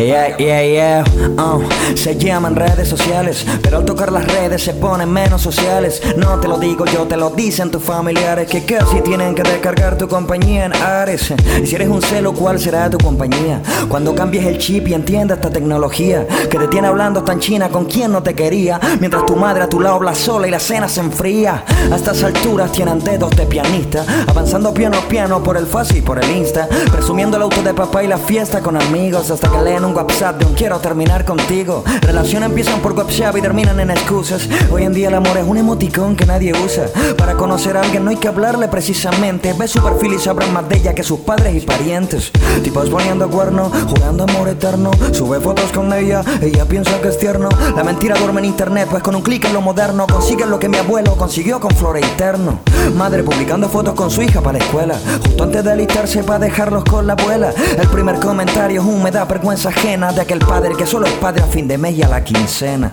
[0.00, 1.04] Yeah, yeah, yeah.
[1.36, 1.60] Uh,
[1.94, 6.00] se llaman redes sociales, pero al tocar las redes se ponen menos sociales.
[6.16, 9.98] No te lo digo yo, te lo dicen tus familiares que casi tienen que descargar
[9.98, 11.34] tu compañía en Ares.
[11.62, 13.60] Y si eres un celo, ¿cuál será tu compañía?
[13.90, 17.84] Cuando cambies el chip y entiendas esta tecnología que te tiene hablando tan china con
[17.84, 20.88] quien no te quería, mientras tu madre a tu lado habla sola y la cena
[20.88, 21.62] se enfría.
[21.92, 26.02] A estas alturas tienen dedos de pianista, avanzando piano a piano por el fácil y
[26.02, 26.59] por el Insta,
[26.90, 30.38] presumiendo el auto de papá y la fiesta con amigos hasta que leen un WhatsApp
[30.38, 31.84] de un quiero terminar contigo.
[32.02, 34.48] Relaciones empiezan por WhatsApp y terminan en excusas.
[34.70, 36.86] Hoy en día el amor es un emoticón que nadie usa.
[37.16, 39.52] Para conocer a alguien no hay que hablarle precisamente.
[39.52, 42.30] Ve su perfil y sabrán más de ella que sus padres y parientes.
[42.62, 44.90] Tipos poniendo cuerno, jugando amor eterno.
[45.12, 47.48] Sube fotos con ella, ella piensa que es tierno.
[47.74, 50.68] La mentira duerme en internet, pues con un clic en lo moderno consigue lo que
[50.68, 52.60] mi abuelo consiguió con Flore Eterno.
[52.96, 54.96] Madre publicando fotos con su hija para la escuela.
[55.22, 57.54] Justo antes de alistarse para dejarlos con la abuela.
[57.78, 61.42] El primer comentario es un da vergüenza ajena de aquel padre que solo es padre
[61.44, 62.92] a fin de mes y a la quincena.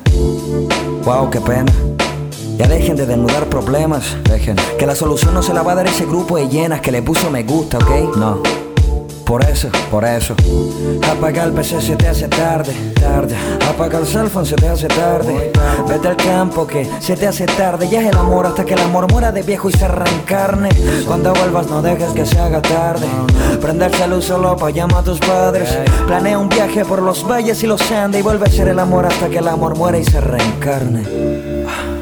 [1.03, 1.71] Wow, qué pena.
[2.57, 4.55] Ya dejen de desnudar problemas, dejen.
[4.77, 7.01] Que la solución no se la va a dar ese grupo de llenas que le
[7.01, 8.15] puso me gusta, ¿ok?
[8.15, 8.66] No.
[9.27, 10.35] Por eso, por eso.
[11.11, 13.35] Apagar el PC se te hace tarde, tarde.
[13.69, 15.51] Apagar el cell phone se te hace tarde.
[15.85, 17.89] Vete al campo que se te hace tarde.
[17.89, 19.85] Ya es el amor hasta que el amor muera de viejo y se
[20.25, 20.69] carne.
[21.05, 23.05] Cuando vuelvas no dejes que se haga tarde.
[23.61, 25.77] Prende el luz solo para llamar a tus padres.
[26.07, 29.07] Planea un viaje por los valles y los Andes y vuelve a ser el amor
[29.07, 31.96] hasta que el amor muera y se reencarne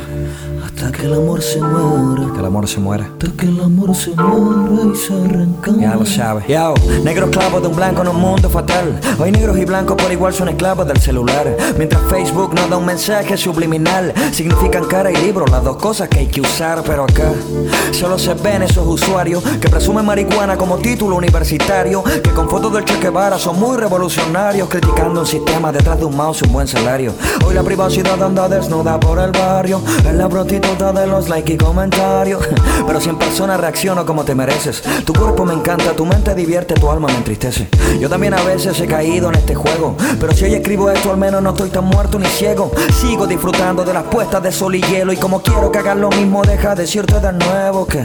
[0.92, 2.34] que el amor se muera.
[2.34, 3.06] Que el amor se muera.
[3.06, 5.72] Hasta que el amor se muera y se arranca.
[5.80, 6.48] Ya lo sabes.
[6.48, 9.00] Yo, negro esclavo de un blanco en un mundo fatal.
[9.20, 11.56] Hoy negros y blancos por igual son esclavos del celular.
[11.78, 14.14] Mientras Facebook nos da un mensaje subliminal.
[14.32, 16.84] Significan cara y libro, las dos cosas que hay que usar.
[16.86, 17.32] Pero acá
[17.92, 22.04] solo se ven esos usuarios que presumen marihuana como título universitario.
[22.04, 24.70] Que con fotos del Che Guevara son muy revolucionarios.
[24.70, 27.14] Criticando un sistema detrás de un mouse y un buen salario.
[27.46, 29.82] Hoy la privacidad anda desnuda por el barrio.
[30.06, 30.28] En la
[30.76, 32.46] de los likes y comentarios.
[32.88, 34.84] Pero si en persona reacciono como te mereces.
[35.06, 37.70] Tu cuerpo me encanta, tu mente divierte, tu alma me entristece.
[38.00, 39.96] Yo también a veces he caído en este juego.
[40.20, 42.72] Pero si hoy escribo esto, al menos no estoy tan muerto ni ciego.
[43.00, 45.14] Sigo disfrutando de las puestas de sol y hielo.
[45.14, 48.04] Y como quiero que hagas lo mismo, deja decirte de nuevo que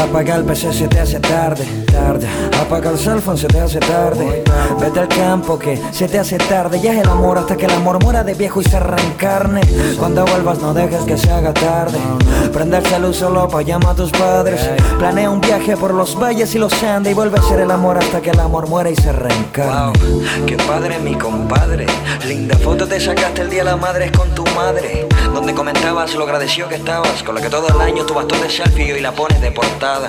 [0.00, 2.26] apagar el PC se te hace tarde, tarde.
[2.60, 4.42] Apaga el cell phone se te hace tarde.
[4.80, 6.80] Vete al campo que se te hace tarde.
[6.80, 9.60] Ya es el amor hasta que el amor muera de viejo y se reencarne.
[9.98, 11.89] Cuando vuelvas no dejes que se haga tarde.
[12.52, 14.60] Prende el luz solo para llamar a tus padres.
[14.98, 17.98] Planea un viaje por los valles y los Andes y vuelve a ser el amor
[17.98, 19.98] hasta que el amor muera y se reencarne.
[19.98, 21.86] Wow, qué padre mi compadre.
[22.26, 25.09] Linda foto te sacaste el día de la madre con tu madre.
[25.34, 27.22] Donde comentabas lo agradecido que estabas.
[27.22, 30.08] Con la que todo el año tu bastón de selfie y la pones de portada.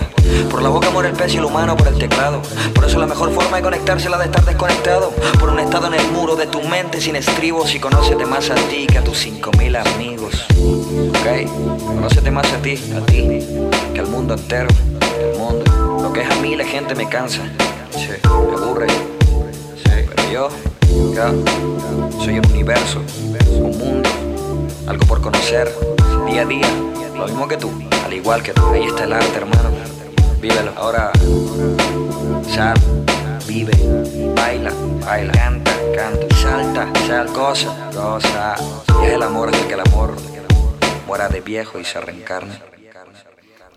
[0.50, 2.42] Por la boca muere el pez y el humano por el teclado.
[2.74, 5.12] Por eso la mejor forma de conectarse es la de estar desconectado.
[5.40, 8.56] Por un estado en el muro de tu mente sin estribos y conócete más a
[8.56, 10.46] ti que a tus 5000 amigos.
[10.52, 11.50] Ok,
[11.86, 13.40] conócete más a ti, a ti,
[13.94, 14.70] que al mundo entero.
[15.20, 16.00] El mundo.
[16.02, 17.42] Lo que es a mí la gente me cansa.
[17.92, 18.88] Sí, me aburre.
[18.90, 20.50] Sí, pero yo,
[21.14, 23.02] yo, soy un universo,
[23.52, 24.10] un mundo,
[24.88, 25.72] algo por conocer,
[26.28, 26.68] día a día,
[27.16, 27.72] lo mismo que tú,
[28.06, 28.66] al igual que tú.
[28.68, 29.70] Ahí está el arte, hermano.
[30.40, 30.72] Vívelo.
[30.76, 31.12] Ahora,
[32.48, 32.78] sal,
[33.48, 33.74] vive,
[34.36, 34.72] baila,
[35.06, 38.56] baila, canta, canta, salta, sal, cosa, cosa.
[39.02, 40.16] Y es el amor hasta que el amor
[41.08, 42.54] muera de viejo y se reencarne.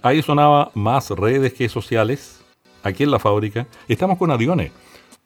[0.03, 2.41] Ahí sonaba más redes que sociales.
[2.83, 4.73] Aquí en la fábrica estamos con Adione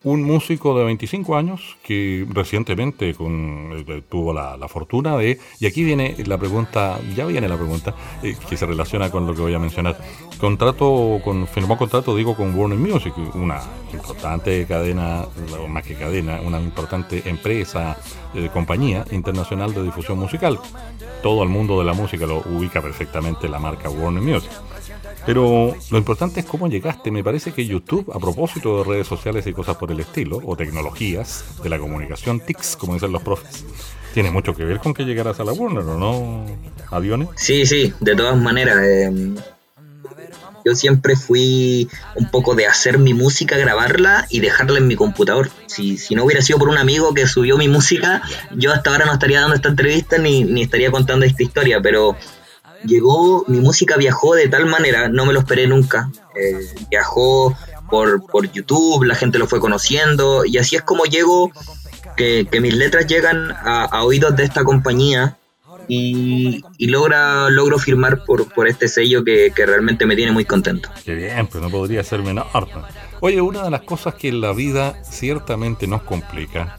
[0.04, 5.82] un músico de 25 años que recientemente con, eh, tuvo la, fortuna de, y aquí
[5.82, 9.54] viene la pregunta, ya viene la pregunta, eh, que se relaciona con lo que voy
[9.54, 9.98] a mencionar.
[10.38, 13.60] Contrato, con, firmó contrato, digo, con Warner Music, una
[13.92, 15.26] importante cadena,
[15.68, 17.96] más que cadena, una importante empresa,
[18.34, 20.60] eh, compañía internacional de difusión musical.
[21.22, 24.52] Todo el mundo de la música lo ubica perfectamente la marca Warner Music.
[25.28, 27.10] Pero lo importante es cómo llegaste.
[27.10, 30.56] Me parece que YouTube, a propósito de redes sociales y cosas por el estilo, o
[30.56, 33.62] tecnologías de la comunicación, TICs, como dicen los profes,
[34.14, 36.46] tiene mucho que ver con que llegaras a la Warner, ¿o no,
[36.90, 37.28] Aviones?
[37.36, 38.78] Sí, sí, de todas maneras.
[38.82, 39.34] Eh,
[40.64, 45.50] yo siempre fui un poco de hacer mi música, grabarla y dejarla en mi computador.
[45.66, 48.22] Si, si no hubiera sido por un amigo que subió mi música,
[48.56, 52.16] yo hasta ahora no estaría dando esta entrevista ni, ni estaría contando esta historia, pero
[52.84, 56.10] llegó, mi música viajó de tal manera, no me lo esperé nunca.
[56.34, 56.60] Eh,
[56.90, 57.56] viajó
[57.90, 61.50] por, por, YouTube, la gente lo fue conociendo y así es como llego,
[62.16, 65.36] que, mis letras llegan a, oídos de esta compañía
[65.88, 70.90] y, logra, logro firmar por, por este sello que, que, realmente me tiene muy contento.
[71.04, 72.46] Qué bien, pero no podría ser menor.
[73.20, 76.76] Oye, una de las cosas que en la vida ciertamente nos complica,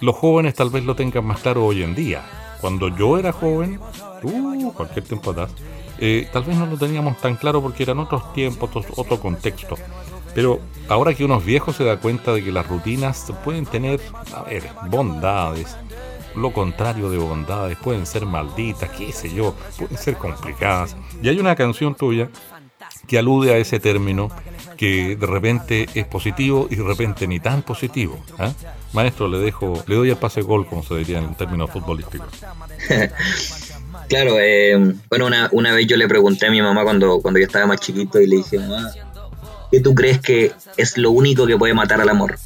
[0.00, 2.22] los jóvenes tal vez lo tengan más claro hoy en día.
[2.64, 3.78] Cuando yo era joven,
[4.22, 5.50] uh, cualquier tiempo atrás,
[5.98, 9.76] eh, tal vez no lo teníamos tan claro porque eran otros tiempos, otro contexto.
[10.34, 14.00] Pero ahora que unos viejos se da cuenta de que las rutinas pueden tener,
[14.34, 15.76] a ver, bondades,
[16.36, 20.96] lo contrario de bondades, pueden ser malditas, qué sé yo, pueden ser complicadas.
[21.22, 22.30] Y hay una canción tuya
[23.06, 24.30] que alude a ese término
[24.76, 28.22] que de repente es positivo y de repente ni tan positivo.
[28.38, 28.52] ¿ah?
[28.92, 32.28] Maestro, le dejo, le doy el pase gol, como se diría en términos futbolísticos.
[34.08, 34.76] Claro, eh,
[35.08, 37.80] bueno, una, una, vez yo le pregunté a mi mamá cuando, cuando yo estaba más
[37.80, 38.90] chiquito y le dije, mamá,
[39.70, 42.36] ¿qué tú crees que es lo único que puede matar al amor?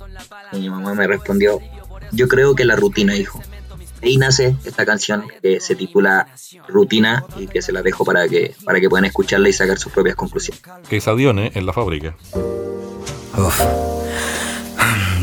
[0.53, 1.59] Y mi mamá me respondió,
[2.13, 3.43] yo creo que la rutina, hijo.
[4.03, 6.29] Ahí nace esta canción que se titula
[6.69, 9.93] Rutina y que se la dejo para que, para que puedan escucharla y sacar sus
[9.93, 10.63] propias conclusiones.
[10.89, 12.17] Que es Adione en la fábrica.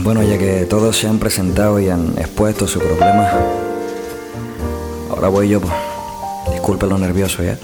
[0.05, 3.27] Bueno, ya que todos se han presentado y han expuesto su problema,
[5.09, 5.59] ahora voy yo.
[5.59, 5.73] Pues.
[6.51, 7.57] Disculpe lo nervioso, ¿ya?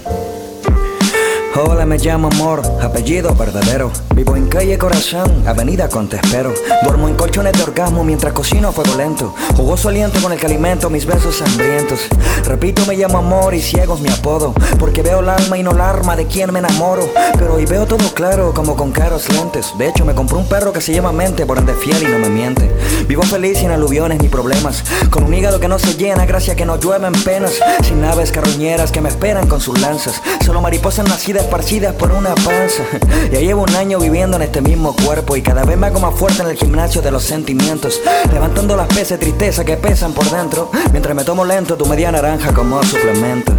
[1.54, 3.90] Hola, me llamo Amor, apellido verdadero.
[4.14, 6.54] Vivo en calle Corazón, avenida Contespero.
[6.82, 9.34] Duermo en colchones de orgasmo mientras cocino fuego lento.
[9.54, 12.08] Jugoso aliento con el que alimento mis besos hambrientos.
[12.46, 14.54] Repito, me llamo Amor y ciego es mi apodo.
[14.78, 17.06] Porque veo el alma y no el arma de quien me enamoro.
[17.34, 19.76] Pero hoy veo todo claro como con caros lentes.
[19.76, 22.18] De hecho, me compré un perro que se llama Mente, por ende fiel y no
[22.18, 22.70] me miente.
[23.06, 24.84] Vivo feliz sin aluviones ni problemas.
[25.10, 27.60] Con un hígado que no se llena, gracias que no llueven penas.
[27.82, 30.22] Sin naves carroñeras que me esperan con sus lanzas.
[30.46, 32.82] Solo mariposas nacidas esparcidas por una panza.
[33.32, 36.14] Ya llevo un año viviendo en este mismo cuerpo y cada vez me hago más
[36.14, 38.00] fuerte en el gimnasio de los sentimientos.
[38.32, 42.12] Levantando las pesas de tristeza que pesan por dentro, mientras me tomo lento tu media
[42.12, 43.52] naranja como suplemento.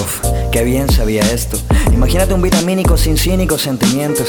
[0.00, 0.20] Uf,
[0.52, 1.58] qué bien sabía esto.
[1.92, 4.28] Imagínate un vitamínico sin cínicos sentimientos,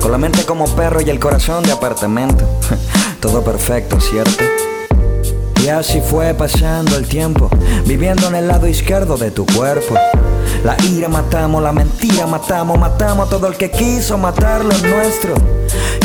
[0.00, 2.48] con la mente como perro y el corazón de apartamento.
[3.20, 4.44] Todo perfecto, ¿cierto?
[5.64, 7.50] Y así fue pasando el tiempo,
[7.84, 9.94] viviendo en el lado izquierdo de tu cuerpo.
[10.64, 15.34] La ira matamos, la mentira matamos, matamos a todo el que quiso matar lo nuestro.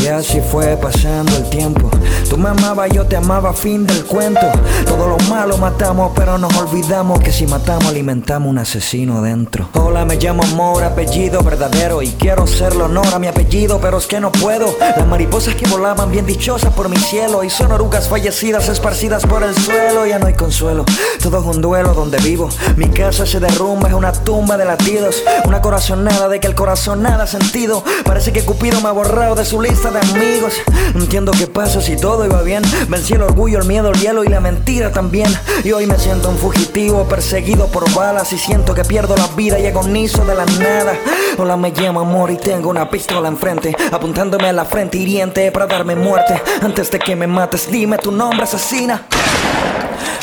[0.01, 1.89] Y así fue pasando el tiempo.
[2.29, 4.47] Tú me amabas, yo te amaba, fin del cuento.
[4.85, 9.69] Todo lo malo matamos, pero nos olvidamos que si matamos alimentamos un asesino dentro.
[9.73, 12.01] Hola, me llamo Amor, apellido verdadero.
[12.01, 14.75] Y quiero hacerle honor a mi apellido, pero es que no puedo.
[14.79, 17.43] Las mariposas que volaban bien dichosas por mi cielo.
[17.43, 20.05] Y son orugas fallecidas esparcidas por el suelo.
[20.05, 20.85] Ya no hay consuelo,
[21.21, 22.49] todo es un duelo donde vivo.
[22.75, 25.23] Mi casa se derrumba, es una tumba de latidos.
[25.45, 27.86] Una corazonada de que el corazón nada ha sentido.
[28.03, 30.55] Parece que Cupido me ha borrado de su lista de amigos.
[30.93, 32.61] No entiendo qué pasa si todo iba bien.
[32.89, 35.33] Vencí el orgullo, el miedo, el hielo y la mentira también.
[35.63, 38.33] Y hoy me siento un fugitivo, perseguido por balas.
[38.33, 40.93] Y siento que pierdo la vida y agonizo de la nada.
[41.38, 43.73] Hola, me llamo amor y tengo una pistola enfrente.
[43.93, 46.41] Apuntándome a la frente hiriente para darme muerte.
[46.61, 49.07] Antes de que me mates, dime tu nombre, asesina.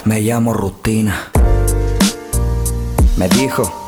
[0.04, 1.30] Me llamo Rutina.
[3.16, 3.81] Me dijo.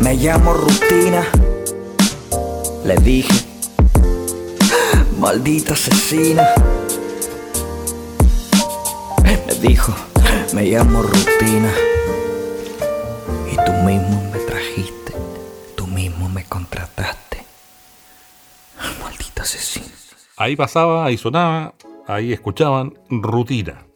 [0.00, 1.24] Me llamo Rutina.
[2.84, 3.44] Le dije.
[5.18, 6.46] Maldita asesina.
[9.22, 9.92] Me dijo.
[10.54, 11.72] Me llamo Rutina.
[13.52, 15.12] Y tú mismo me trajiste.
[15.74, 17.44] Tú mismo me contrataste.
[19.02, 19.86] Maldita asesina.
[20.36, 21.74] Ahí pasaba, ahí sonaba,
[22.06, 23.87] ahí escuchaban rutina.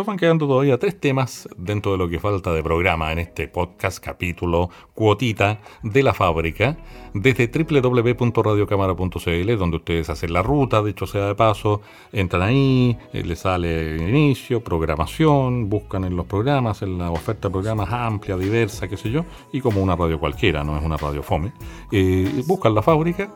[0.00, 3.48] Nos van quedando todavía tres temas dentro de lo que falta de programa en este
[3.48, 6.78] podcast capítulo cuotita de la fábrica
[7.12, 11.82] desde www.radiocámara.cl donde ustedes hacen la ruta, de hecho sea de paso,
[12.12, 17.52] entran ahí, eh, les sale inicio, programación, buscan en los programas, en la oferta de
[17.52, 21.22] programas amplia, diversa, qué sé yo, y como una radio cualquiera, no es una radio
[21.22, 21.52] fome,
[21.92, 23.30] eh, buscan la fábrica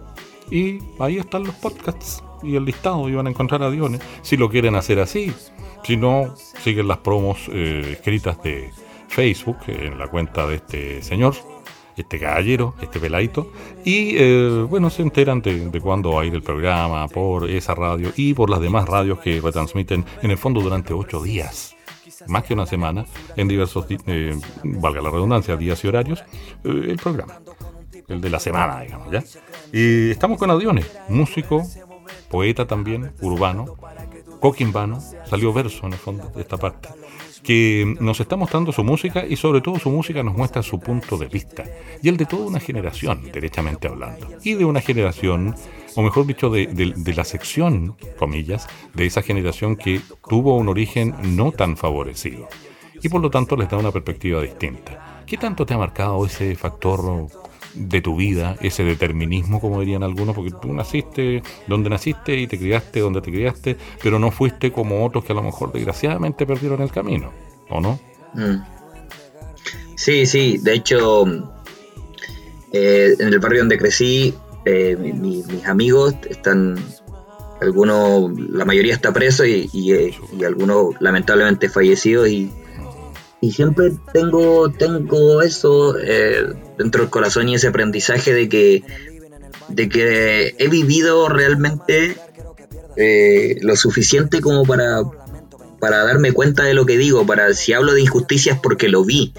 [0.51, 4.01] y ahí están los podcasts y el listado y van a encontrar aviones.
[4.23, 5.33] Si lo quieren hacer así,
[5.83, 8.71] si no, siguen las promos eh, escritas de
[9.09, 11.35] Facebook en la cuenta de este señor,
[11.97, 13.53] este caballero, este peladito,
[13.85, 17.75] y eh, bueno, se enteran de, de cuándo va a ir el programa por esa
[17.75, 21.77] radio y por las demás radios que retransmiten en el fondo durante ocho días
[22.27, 23.05] más que una semana,
[23.37, 26.21] en diversos, di- eh, valga la redundancia, días y horarios,
[26.65, 27.41] eh, el programa.
[28.09, 29.23] El de la semana, digamos, ¿ya?
[29.73, 31.67] Y estamos con Adiones, músico,
[32.31, 33.77] poeta también, urbano,
[34.41, 36.89] coquimbano, salió verso en el fondo de esta parte,
[37.43, 41.17] que nos está mostrando su música y sobre todo su música nos muestra su punto
[41.17, 41.65] de vista.
[42.03, 45.55] Y el de toda una generación, derechamente hablando, y de una generación,
[45.97, 50.69] o mejor dicho, de, de- de la sección, comillas, de esa generación que tuvo un
[50.69, 52.49] origen no tan favorecido.
[53.03, 55.23] Y por lo tanto les da una perspectiva distinta.
[55.27, 57.27] ¿Qué tanto te ha marcado ese factor
[57.75, 60.35] de tu vida, ese determinismo, como dirían algunos?
[60.35, 65.05] Porque tú naciste donde naciste y te criaste donde te criaste, pero no fuiste como
[65.05, 67.33] otros que a lo mejor desgraciadamente perdieron el camino,
[67.71, 67.99] ¿o no?
[68.35, 68.63] Mm.
[69.97, 71.25] Sí, sí, de hecho,
[72.73, 76.77] eh, en el barrio donde crecí, eh, mi- mi- mis amigos están,
[77.61, 82.51] algunos, la mayoría está preso eh, y algunos lamentablemente fallecidos y,
[83.41, 86.45] y siempre tengo, tengo eso eh,
[86.79, 88.83] dentro del corazón y ese aprendizaje de que,
[89.69, 92.17] de que he vivido realmente
[92.97, 95.03] eh, lo suficiente como para,
[95.81, 99.33] para darme cuenta de lo que digo, para si hablo de injusticias porque lo vi,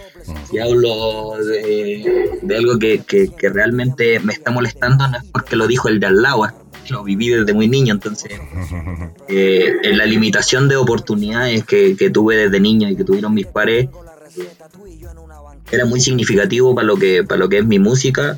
[0.50, 5.56] si hablo de, de algo que, que- que realmente me está molestando no es porque
[5.56, 6.52] lo dijo el de al lado, es
[6.92, 8.32] lo viví desde muy niño, entonces
[9.28, 13.48] eh, en la limitación de oportunidades que, que tuve desde niño y que tuvieron mis
[13.48, 13.88] pares
[15.72, 18.38] era muy significativo para lo que para lo que es mi música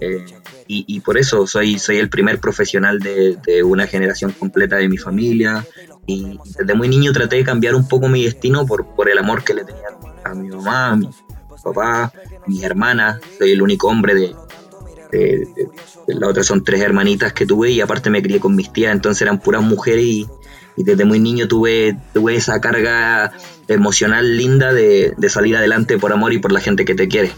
[0.00, 0.24] eh,
[0.66, 4.88] y, y por eso soy soy el primer profesional de, de una generación completa de
[4.88, 5.66] mi familia
[6.06, 9.44] y desde muy niño traté de cambiar un poco mi destino por, por el amor
[9.44, 9.82] que le tenía
[10.24, 11.08] a mi mamá, mi
[11.62, 12.12] papá, a
[12.48, 14.34] mis hermanas, soy el único hombre de,
[15.12, 15.68] de- de-
[16.06, 18.92] de- las otras son tres hermanitas que tuve y aparte me crié con mis tías,
[18.92, 20.26] entonces eran puras mujeres y,
[20.80, 23.32] y desde muy niño tuve, tuve esa carga
[23.68, 27.30] emocional linda de, de salir adelante por amor y por la gente que te quiere.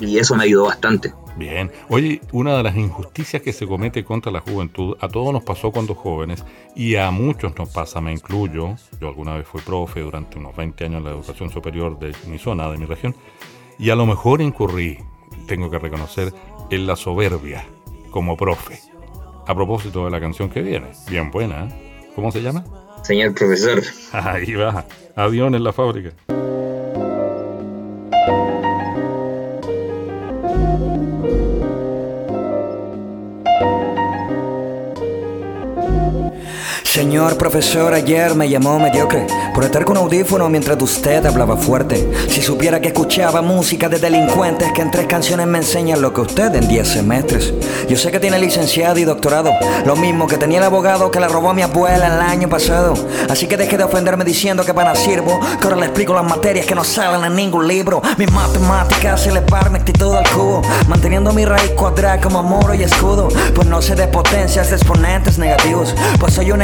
[0.00, 1.12] Y eso me ayudó bastante.
[1.36, 1.70] Bien.
[1.88, 5.70] Oye, una de las injusticias que se comete contra la juventud, a todos nos pasó
[5.70, 8.74] cuando jóvenes y a muchos nos pasa, me incluyo.
[9.00, 12.38] Yo alguna vez fui profe durante unos 20 años en la educación superior de mi
[12.38, 13.14] zona, de mi región,
[13.78, 14.98] y a lo mejor incurrí,
[15.46, 16.34] tengo que reconocer,
[16.70, 17.64] en la soberbia
[18.10, 18.80] como profe.
[19.46, 21.89] A propósito de la canción que viene, bien buena, ¿eh?
[22.14, 22.64] ¿Cómo se llama?
[23.02, 23.82] Señor profesor,
[24.12, 24.86] Ahí va,
[25.16, 26.10] avión en la fábrica.
[36.90, 39.24] Señor profesor, ayer me llamó mediocre
[39.54, 42.10] por estar con audífono mientras usted hablaba fuerte.
[42.28, 46.22] Si supiera que escuchaba música de delincuentes que en tres canciones me enseñan lo que
[46.22, 47.54] usted en diez semestres.
[47.88, 49.52] Yo sé que tiene licenciado y doctorado,
[49.84, 52.94] lo mismo que tenía el abogado que le robó a mi abuela el año pasado.
[53.28, 56.66] Así que deje de ofenderme diciendo que para sirvo, que ahora le explico las materias
[56.66, 58.02] que no salen en ningún libro.
[58.18, 63.28] Mis matemáticas elevar mi actitud al cubo, manteniendo mi raíz cuadrada como muro y escudo.
[63.54, 66.62] Pues no sé de potencias, de exponentes negativos, pues soy un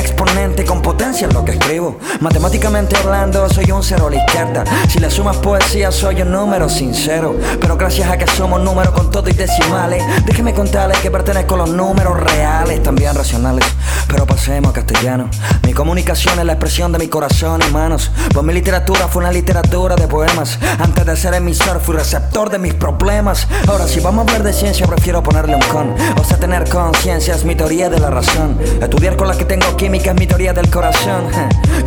[0.66, 1.98] con potencia en lo que escribo.
[2.20, 4.64] Matemáticamente hablando, soy un cero a la izquierda.
[4.88, 7.36] Si le sumas poesía, soy un número sincero.
[7.60, 11.58] Pero gracias a que somos números con todo y decimales, déjeme contarles que pertenezco a
[11.58, 13.64] los números reales, también racionales.
[14.08, 15.28] Pero pasemos a castellano.
[15.64, 18.10] Mi comunicación es la expresión de mi corazón y manos.
[18.32, 20.58] Pues mi literatura fue una literatura de poemas.
[20.78, 23.46] Antes de ser emisor, fui receptor de mis problemas.
[23.68, 25.94] Ahora, si vamos a hablar de ciencia, prefiero ponerle un con.
[26.20, 28.58] O sea, tener conciencia es mi teoría de la razón.
[28.80, 31.26] Estudiar con la que tengo química es mi teoría del corazón.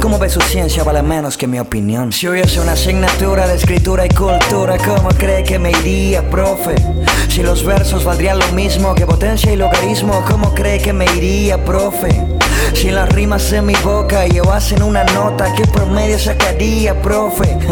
[0.01, 0.83] ¿Cómo ve su ciencia?
[0.83, 2.11] Vale menos que mi opinión.
[2.11, 6.75] Si hubiese una asignatura de escritura y cultura, ¿cómo cree que me iría, profe?
[7.29, 11.63] Si los versos valdrían lo mismo que potencia y logaritmo, ¿cómo cree que me iría,
[11.63, 12.09] profe?
[12.73, 17.57] Si las rimas en mi boca llevasen una nota, ¿qué promedio sacaría, profe?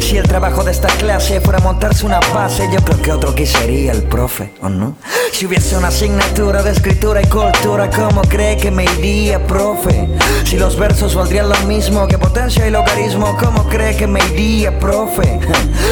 [0.00, 3.46] Si el trabajo de esta clase fuera montarse una base, yo creo que otro que
[3.46, 4.96] sería el profe, ¿o no?
[5.32, 10.08] Si hubiese una asignatura de escritura y cultura, ¿cómo cree que me iría, profe?
[10.44, 14.78] Si los versos valdrían lo mismo que potencia y logaritmo, ¿cómo cree que me iría,
[14.78, 15.38] profe?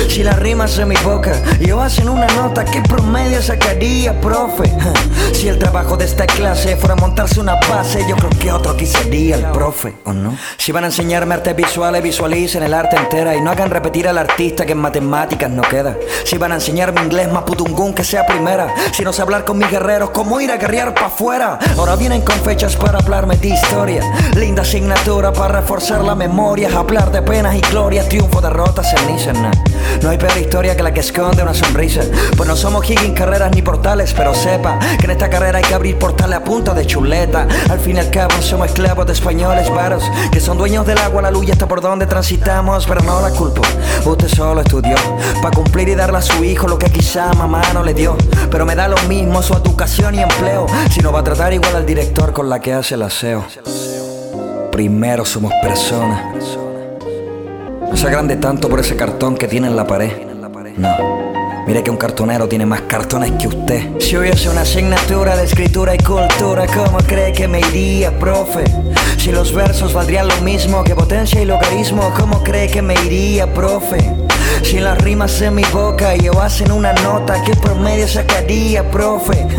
[0.08, 4.72] Si las rimas en mi boca llevasen una nota, ¿qué promedio sacaría, profe?
[5.32, 8.86] Si el trabajo de esta clase fuera montarse una base, yo creo que otro aquí
[8.86, 10.36] sería el profe, ¿o no?
[10.56, 14.16] Si van a enseñarme artes visuales, visualicen el arte entera y no hagan repetir al
[14.16, 15.96] artista que en matemáticas no queda.
[16.24, 18.74] Si van a enseñarme inglés más putungún que sea primera.
[18.92, 21.58] Si no sé hablar con mis guerreros, ¿cómo ir a guerrear pa' afuera?
[21.76, 24.02] Ahora vienen con fechas para hablarme de historia.
[24.34, 26.70] Linda asignatura para reforzar la memoria.
[26.76, 29.52] Hablar de penas y glorias, triunfo, derrotas, cenizas, nah.
[30.02, 32.02] No hay peor historia que la que esconde una sonrisa.
[32.36, 35.74] Pues no somos Higgins, carreras ni portales, pero sepa que en esta carrera hay que
[35.74, 37.46] abrir portales a punta de chuleta.
[37.70, 38.00] Al fin y
[38.40, 42.06] somos esclavos de españoles varos que son dueños del agua, la luz hasta por donde
[42.06, 43.62] transitamos, pero no la culpo.
[44.04, 44.96] Usted solo estudió
[45.42, 48.16] para cumplir y darle a su hijo lo que quizá mamá no le dio.
[48.50, 51.76] Pero me da lo mismo su educación y empleo si no va a tratar igual
[51.76, 53.44] al director con la que hace el aseo.
[54.72, 56.22] Primero somos personas.
[57.90, 60.12] No se agrande tanto por ese cartón que tiene en la pared.
[60.76, 61.37] No.
[61.68, 64.00] Mire que un cartonero tiene más cartones que usted.
[64.00, 68.64] Si hubiese una asignatura de escritura y cultura, ¿cómo cree que me iría, profe?
[69.18, 73.52] Si los versos valdrían lo mismo que potencia y logaritmo, ¿cómo cree que me iría,
[73.52, 73.98] profe?
[74.62, 79.46] Si las rimas en mi boca llevasen una nota, ¿qué promedio sacaría, profe?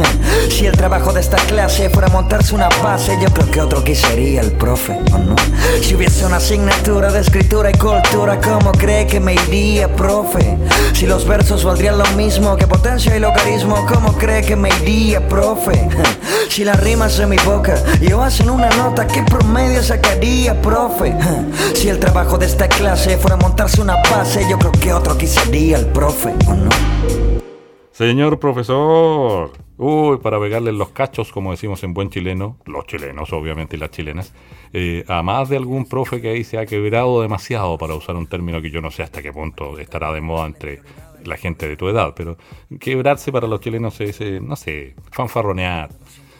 [0.49, 3.95] Si el trabajo de esta clase fuera montarse una base, yo creo que otro que
[3.95, 5.35] sería el profe, ¿o no?
[5.81, 10.57] Si hubiese una asignatura de escritura y cultura, ¿cómo cree que me iría, profe?
[10.93, 15.27] Si los versos valdrían lo mismo que potencia y logaritmo, ¿cómo cree que me iría,
[15.27, 15.87] profe?
[16.49, 21.15] Si las rimas en mi boca llevasen una nota, ¿qué promedio sacaría, profe?
[21.75, 25.25] Si el trabajo de esta clase fuera montarse una base, yo creo que otro aquí
[25.73, 26.69] el profe, ¿o no?
[27.91, 33.75] Señor profesor, uy, para pegarle los cachos, como decimos en buen chileno, los chilenos obviamente
[33.75, 34.33] y las chilenas,
[34.73, 38.27] eh, a más de algún profe que ahí se ha quebrado demasiado, para usar un
[38.27, 40.81] término que yo no sé hasta qué punto estará de moda entre
[41.25, 42.37] la gente de tu edad, pero
[42.79, 45.89] quebrarse para los chilenos es, eh, no sé, fanfarronear,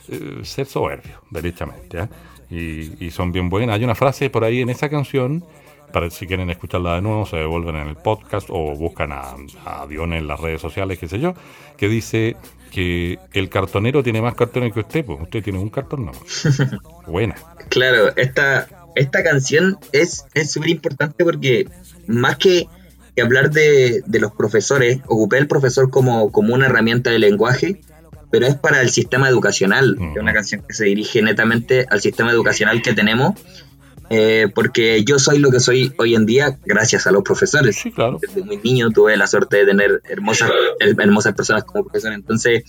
[0.08, 2.08] eh, ser soberbio, derechamente, ¿ah?
[2.50, 3.76] y, y son bien buenas.
[3.76, 5.44] Hay una frase por ahí en esa canción
[5.92, 9.34] para si quieren escucharla de nuevo, se devuelven en el podcast o buscan a,
[9.66, 11.34] a Dion en las redes sociales, qué sé yo,
[11.76, 12.36] que dice
[12.70, 16.12] que el cartonero tiene más cartones que usted, pues usted tiene un cartón, no.
[17.06, 17.34] Buena.
[17.68, 21.66] Claro, esta, esta canción es súper importante porque
[22.06, 22.68] más que,
[23.14, 27.80] que hablar de, de, los profesores, ocupé el profesor como, como una herramienta de lenguaje,
[28.30, 32.30] pero es para el sistema educacional, es una canción que se dirige netamente al sistema
[32.30, 33.34] educacional que tenemos
[34.10, 37.76] eh, porque yo soy lo que soy hoy en día gracias a los profesores.
[37.76, 38.18] Sí, claro.
[38.20, 40.50] Desde muy niño tuve la suerte de tener hermosas,
[40.80, 42.18] her- hermosas personas como profesores.
[42.18, 42.64] Entonces,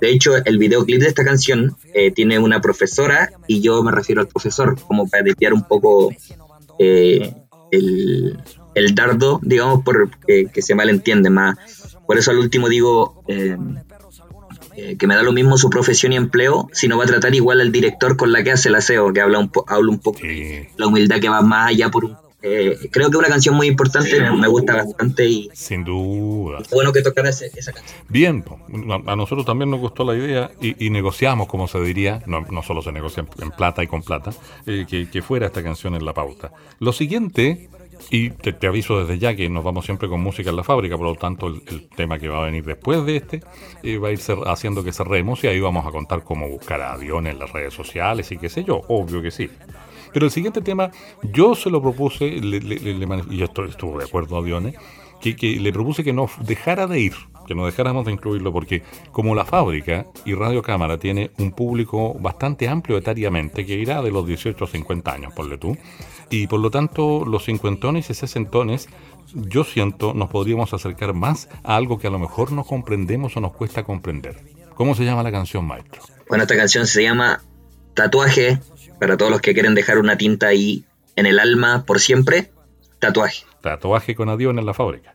[0.00, 4.20] de hecho, el videoclip de esta canción eh, tiene una profesora y yo me refiero
[4.20, 6.12] al profesor, como para desviar un poco
[6.78, 7.32] eh,
[7.70, 8.38] el,
[8.74, 11.56] el dardo, digamos, por que, que se malentiende más.
[12.06, 13.22] Por eso al último digo
[14.76, 17.34] eh, que me da lo mismo su profesión y empleo, si no va a tratar
[17.34, 19.98] igual al director con la que hace el aseo, que habla un, po- habla un
[19.98, 20.66] poco Sí.
[20.76, 22.16] la humildad que va más allá por un
[22.46, 25.48] eh, creo que es una canción muy importante, me gusta bastante y...
[25.54, 26.58] Sin duda.
[26.72, 27.98] bueno que tocara esa canción.
[28.10, 28.44] Bien,
[29.06, 32.82] a, nosotros también nos gustó la idea y, negociamos, como se diría, no, no, solo
[32.82, 34.32] se negocia en, plata y con plata,
[34.66, 36.52] eh, que, fuera esta canción en la pauta.
[36.80, 37.70] Lo siguiente,
[38.10, 41.06] y te, aviso desde ya que nos vamos siempre con música en la fábrica, por
[41.06, 43.40] lo tanto el, tema que va a venir después de este
[43.82, 46.92] eh, va a ir haciendo que cerremos y ahí vamos a contar cómo buscar a
[46.92, 49.48] aviones en las redes sociales y qué sé yo, obvio que sí.
[50.12, 50.92] Pero el siguiente tema,
[51.22, 54.76] yo se lo propuse, y yo estuve de acuerdo, aviones,
[55.20, 57.14] que, que le propuse que no dejara de ir,
[57.48, 62.14] que no dejáramos de incluirlo, porque como la fábrica y Radio Cámara tiene un público
[62.14, 65.76] bastante amplio etariamente, que irá de los 18 a 50 años, ponle tú,
[66.30, 68.88] y por lo tanto los cincuentones y sesentones,
[69.34, 73.40] yo siento, nos podríamos acercar más a algo que a lo mejor no comprendemos o
[73.40, 74.36] nos cuesta comprender.
[74.74, 76.02] ¿Cómo se llama la canción, maestro?
[76.28, 77.42] Bueno, esta canción se llama
[77.94, 78.58] Tatuaje
[78.98, 80.84] para todos los que quieren dejar una tinta ahí
[81.16, 82.50] en el alma por siempre,
[82.98, 83.44] tatuaje.
[83.60, 85.14] Tatuaje con adiós en la fábrica.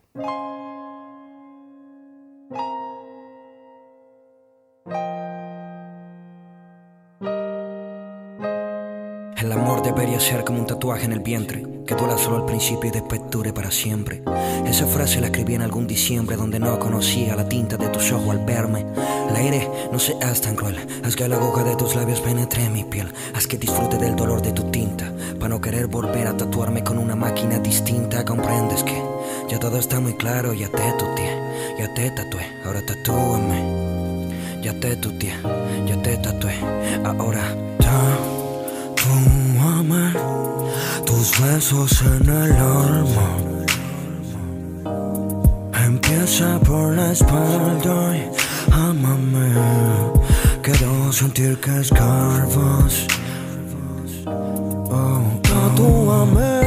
[9.99, 12.93] Amor debería ser como un tatuaje en el vientre, que duela solo al principio y
[12.93, 14.23] después dure para siempre.
[14.65, 18.29] Esa frase la escribí en algún diciembre donde no conocía la tinta de tus ojos
[18.29, 18.85] al verme.
[19.33, 22.85] La aire no seas tan cruel, haz que la aguja de tus labios penetre mi
[22.85, 26.81] piel, haz que disfrute del dolor de tu tinta, para no querer volver a tatuarme
[26.81, 28.23] con una máquina distinta.
[28.23, 29.03] Comprendes que
[29.49, 33.89] ya todo está muy claro, ya te tatué, ya te tatué, ahora tatúame.
[34.63, 35.33] Ya te tatué,
[35.85, 36.53] ya te tatué,
[37.03, 37.43] ahora
[37.79, 39.38] tatúame
[41.05, 43.29] tus besos en el alma.
[45.85, 48.29] Empieza por la espalda y
[48.71, 49.51] amame.
[50.61, 53.07] Quiero sentir que escarbas.
[54.25, 56.61] Oh, tatúame.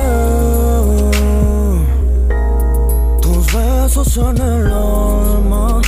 [3.21, 5.81] Tus besos en el alma.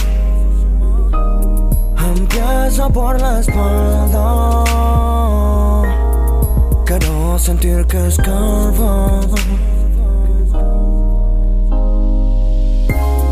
[2.16, 5.13] Empieza por la espalda.
[7.38, 9.20] Sentir que escarba.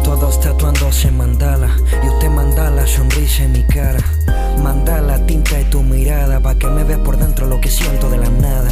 [0.04, 1.68] Todos tatuándose mandala
[2.02, 4.00] y usted mandala sonrisa en mi cara.
[4.62, 8.18] Mandala tinta y tu mirada pa' que me veas por dentro lo que siento de
[8.18, 8.70] la nada.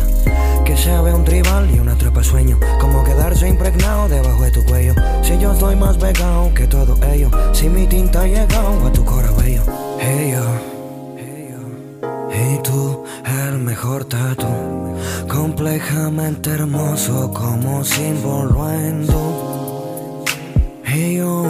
[0.64, 2.58] Que se ve un tribal y una tropa sueño.
[2.80, 4.94] Como quedarse impregnado debajo de tu cuello.
[5.22, 7.30] Si yo estoy más pegado que todo ello.
[7.52, 9.62] Si mi tinta ha a tu corazón bello.
[10.00, 10.79] Hey y
[12.62, 14.46] tú, el mejor tatu,
[15.28, 19.06] complejamente hermoso como símbolo en
[20.94, 21.44] Y yo,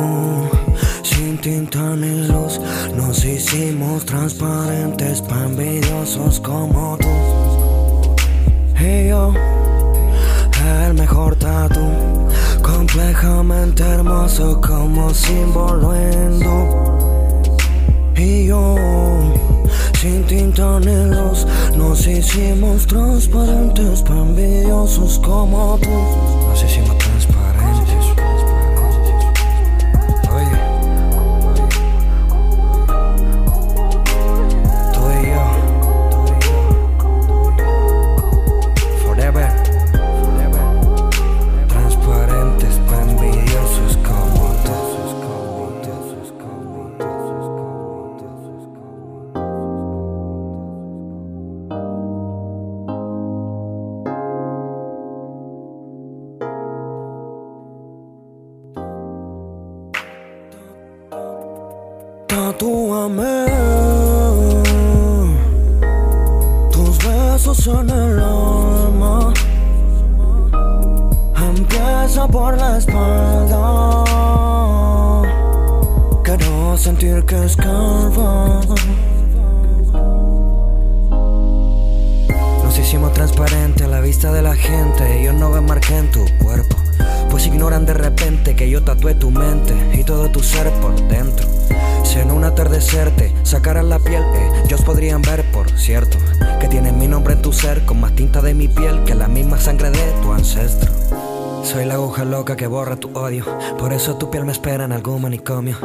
[1.02, 2.60] sin tinta ni luz,
[2.96, 8.14] nos hicimos transparentes pa' envidiosos como tú.
[8.82, 9.32] Y yo,
[10.84, 11.80] el mejor tatu,
[12.62, 16.40] complejamente hermoso como símbolo en
[18.20, 18.76] Y yo,
[19.98, 20.78] sin tinta
[21.74, 25.88] nos hicimos transparentes, para envidiosos como tú.
[25.88, 26.99] Nos hicimos
[102.56, 103.44] que borra tu odio.
[103.78, 105.76] Por eso tu piel me espera en algún manicomio.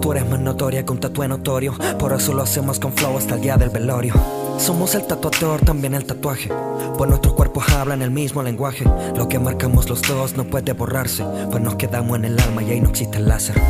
[0.00, 1.74] Tú eres más notoria que un tatuaje notorio.
[1.98, 4.14] Por eso lo hacemos con flow hasta el día del velorio.
[4.58, 6.50] Somos el tatuador, también el tatuaje.
[6.96, 8.84] Pues nuestros cuerpos hablan el mismo lenguaje.
[9.16, 11.24] Lo que marcamos los dos no puede borrarse.
[11.50, 13.60] Pues nos quedamos en el alma y ahí no existe el láser.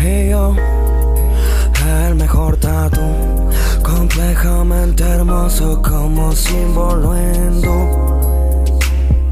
[0.00, 0.54] Y yo,
[1.88, 3.00] el mejor tatu.
[3.82, 7.14] Complejamente hermoso como símbolo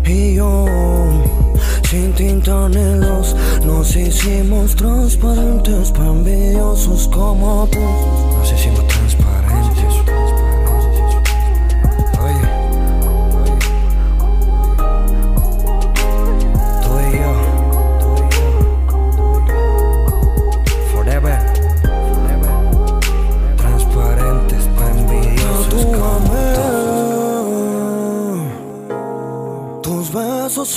[0.05, 0.67] y yo.
[1.89, 2.69] Sin tinta
[3.65, 7.81] nos hicimos transparentes para envidiosos como tú.
[8.39, 9.36] Nos hicimos transparentes.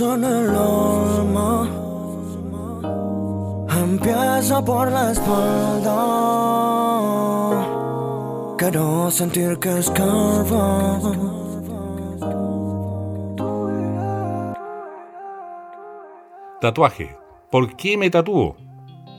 [0.02, 1.70] En el alma
[3.70, 5.96] Empieza por la espalda.
[8.58, 11.00] Quiero sentir que escarba.
[16.62, 17.16] Tatuaje.
[17.52, 18.58] ¿Por qué me tatúo?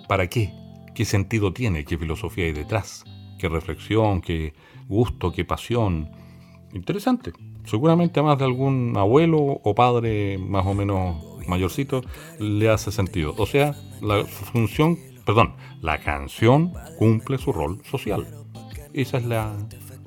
[0.08, 0.52] ¿Para qué?
[0.94, 1.84] ¿Qué sentido tiene?
[1.84, 3.04] ¿Qué filosofía hay detrás?
[3.38, 4.20] ¿Qué reflexión?
[4.20, 4.52] ¿Qué
[4.88, 5.32] gusto?
[5.32, 6.10] ¿Qué pasión?
[6.72, 7.32] Interesante.
[7.64, 12.02] Seguramente más de algún abuelo o padre más o menos mayorcito
[12.38, 13.34] le hace sentido.
[13.36, 18.26] O sea, la función, perdón, la canción cumple su rol social.
[18.92, 19.56] Esa es la,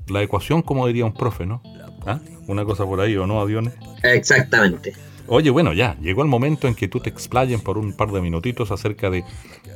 [0.07, 1.61] la ecuación, como diría un profe, ¿no?
[2.05, 2.19] ¿Ah?
[2.47, 3.73] Una cosa por ahí, ¿o no, aviones?
[4.03, 4.93] Exactamente.
[5.27, 8.19] Oye, bueno, ya, llegó el momento en que tú te explayen por un par de
[8.19, 9.23] minutitos acerca de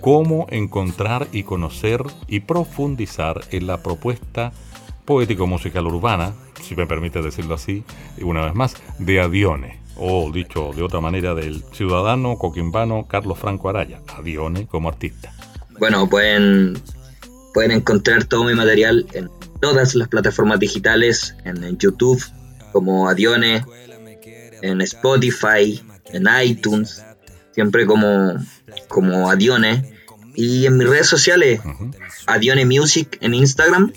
[0.02, 4.52] cómo encontrar y conocer y profundizar en la propuesta
[5.06, 7.84] poético-musical urbana, si me permite decirlo así,
[8.22, 9.80] una vez más, de Adione.
[9.96, 15.34] O dicho de otra manera, del ciudadano coquimbano Carlos Franco Araya, Adione como artista.
[15.80, 16.80] Bueno, pueden,
[17.54, 19.30] pueden encontrar todo mi material en
[19.60, 22.24] todas las plataformas digitales, en YouTube
[22.72, 23.64] como Adione,
[24.62, 25.82] en Spotify,
[26.12, 27.04] en iTunes,
[27.54, 28.36] siempre como,
[28.88, 29.94] como Adione,
[30.36, 31.60] y en mis redes sociales,
[32.28, 33.92] Adione Music en Instagram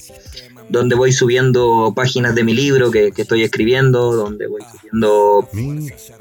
[0.70, 5.48] donde voy subiendo páginas de mi libro que, estoy escribiendo, donde voy subiendo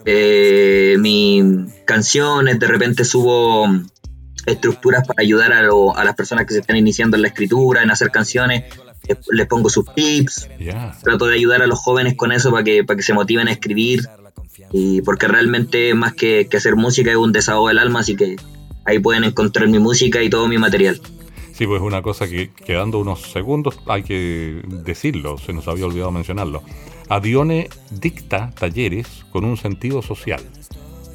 [0.06, 1.44] eh, mis
[1.86, 3.68] canciones, de repente subo
[4.46, 7.92] estructuras para ayudar a, a, las personas que se están iniciando en la escritura, en
[7.92, 8.64] hacer canciones,
[9.32, 10.48] les, pongo sus tips,
[11.04, 13.52] trato de ayudar a los jóvenes con eso para que, para que se motiven a
[13.52, 14.02] escribir,
[14.72, 18.36] y porque realmente más que, que hacer música es un desahogo del alma, así que
[18.86, 21.00] ahí pueden encontrar mi música y todo mi material.
[21.60, 26.10] Sí, pues una cosa que quedando unos segundos hay que decirlo, se nos había olvidado
[26.10, 26.64] mencionarlo.
[27.10, 30.42] Adione dicta talleres con un sentido social.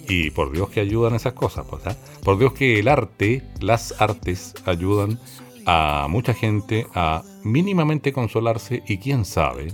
[0.07, 1.97] Y por Dios que ayudan esas cosas, pues, ¿ah?
[2.23, 5.19] por Dios que el arte, las artes ayudan
[5.65, 9.69] a mucha gente a mínimamente consolarse y quién sabe,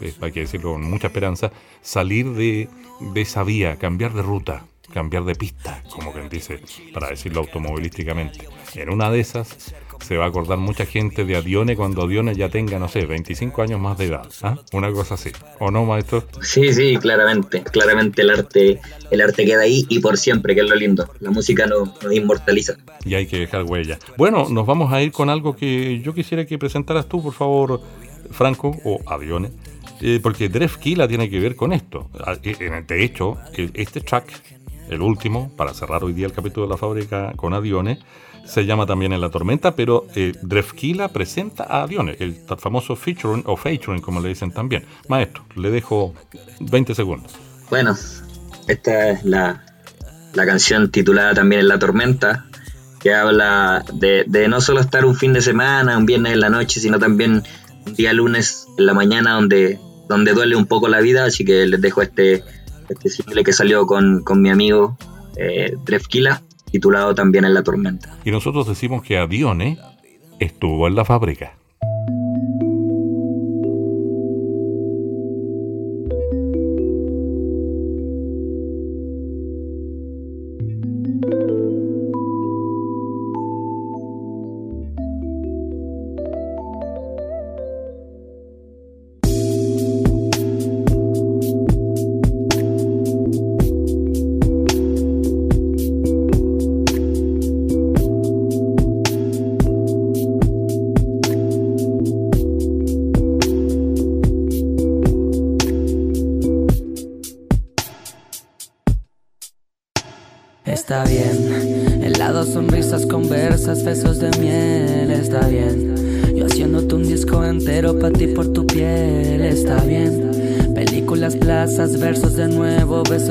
[0.00, 1.50] eh, hay que decirlo con mucha esperanza,
[1.80, 2.68] salir de,
[3.00, 6.60] de esa vía, cambiar de ruta, cambiar de pista, como quien dice,
[6.94, 8.46] para decirlo automovilísticamente.
[8.74, 12.48] En una de esas se va a acordar mucha gente de Adione cuando Adione ya
[12.48, 14.28] tenga, no sé, 25 años más de edad.
[14.42, 14.58] ¿ah?
[14.72, 15.30] Una cosa así.
[15.58, 16.24] ¿O no, maestro?
[16.40, 17.62] Sí, sí, claramente.
[17.62, 18.80] Claramente el arte,
[19.10, 21.08] el arte queda ahí y por siempre, que es lo lindo.
[21.20, 22.74] La música nos, inmortaliza.
[23.04, 23.98] Y hay que dejar huella.
[24.16, 27.80] Bueno, nos vamos a ir con algo que yo quisiera que presentaras tú, por favor,
[28.30, 29.50] Franco, o Adione.
[30.00, 32.10] Eh, porque Drefkila tiene que ver con esto.
[32.18, 33.38] Ah, eh, de hecho,
[33.74, 34.32] este track,
[34.90, 38.00] el último, para cerrar hoy día el capítulo de la fábrica con Adione,
[38.44, 43.44] se llama también En la Tormenta, pero eh, Drefkila presenta a Dione, el famoso featuring
[43.46, 44.84] o featuring, como le dicen también.
[45.08, 46.14] Maestro, le dejo
[46.60, 47.32] 20 segundos.
[47.70, 47.96] Bueno,
[48.68, 49.64] esta es la,
[50.34, 52.46] canción titulada también En la Tormenta,
[53.00, 56.80] que habla de, no solo estar un fin de semana, un viernes en la noche,
[56.80, 57.42] sino también
[57.86, 59.78] un día lunes en la mañana donde,
[60.08, 62.44] donde duele un poco la vida, así que les dejo este,
[62.88, 64.96] este simple que salió con, mi amigo
[65.36, 68.18] eh, Drefkila titulado también En la tormenta.
[68.24, 69.78] Y nosotros decimos que Adione
[70.40, 71.54] estuvo en la fábrica.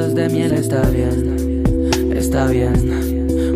[0.10, 1.64] De miel, está bien.
[2.16, 3.12] Está bien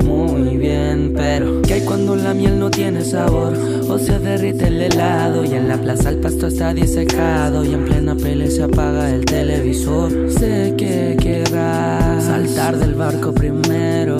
[0.05, 3.53] muy bien, pero ¿qué hay cuando la miel no tiene sabor?
[3.89, 7.85] O se derrite el helado y en la plaza el pasto está disecado y en
[7.85, 10.11] plena pelea se apaga el televisor.
[10.31, 14.17] Sé que querrás saltar del barco primero,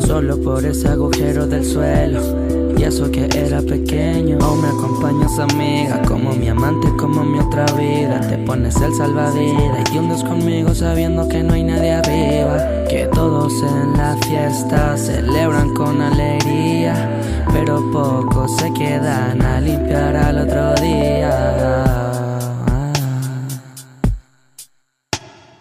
[0.00, 2.45] solo por ese agujero del suelo.
[2.76, 7.64] Y eso que era pequeño, aún me acompañas amiga, como mi amante, como mi otra
[7.74, 8.20] vida.
[8.20, 12.84] Te pones el salvavidas y te conmigo sabiendo que no hay nadie arriba.
[12.88, 17.20] Que todos en la fiesta celebran con alegría,
[17.52, 21.76] pero pocos se quedan a limpiar al otro día.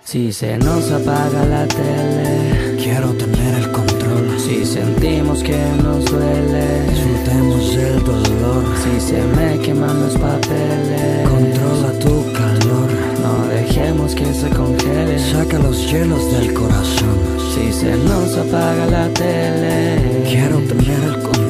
[0.03, 3.44] Si se nos apaga la tele, quiero tener.
[4.45, 8.63] Si sentimos que nos duele, disfrutemos el dolor.
[8.83, 12.89] Si se me queman los papeles, controla tu calor.
[13.23, 15.17] No dejemos que se congele.
[15.17, 17.17] Saca los hielos del corazón.
[17.55, 21.44] Si se nos apaga la tele, quiero tener el control.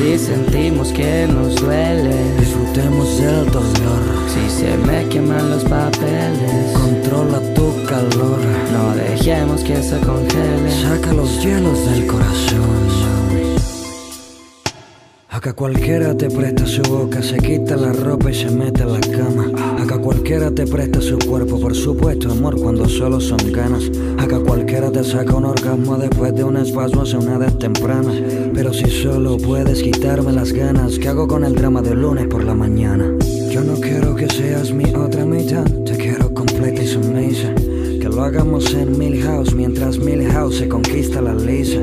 [0.00, 4.02] Si sentimos que nos duele, disfrutemos el dolor.
[4.28, 8.40] Si se me queman los papeles, controla tu calor.
[8.72, 10.70] No dejemos que se congele.
[10.70, 13.19] Saca los hielos del corazón.
[15.40, 19.00] Acá cualquiera te presta su boca, se quita la ropa y se mete en la
[19.00, 19.50] cama.
[19.82, 23.90] Acá cualquiera te presta su cuerpo, por supuesto, amor, cuando solo son ganas.
[24.18, 28.12] Acá cualquiera te saca un orgasmo después de un espasmo hace una edad temprana.
[28.52, 32.44] Pero si solo puedes quitarme las ganas, ¿qué hago con el drama del lunes por
[32.44, 33.10] la mañana?
[33.50, 37.54] Yo no quiero que seas mi otra mitad, te quiero completa y sumisa.
[37.54, 41.80] Que lo hagamos en Milhouse mientras Milhouse se conquista la lisa.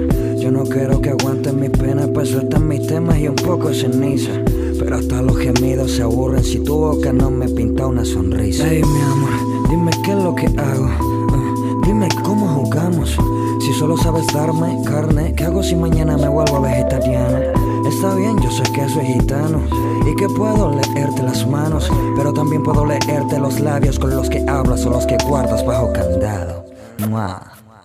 [0.47, 4.31] Yo no quiero que aguanten mi pena, pues sueltan mis temas y un poco ceniza.
[4.79, 8.65] Pero hasta los gemidos se aburren si tu boca no me pinta una sonrisa.
[8.65, 10.85] Hey, mi amor, dime qué es lo que hago.
[10.85, 13.17] Uh, dime cómo jugamos.
[13.59, 17.39] Si solo sabes darme carne, ¿qué hago si mañana me vuelvo vegetariano?
[17.85, 19.59] Está bien, yo sé que soy gitano
[20.09, 24.45] y que puedo leerte las manos, pero también puedo leerte los labios con los que
[24.47, 26.63] hablas o los que guardas bajo candado.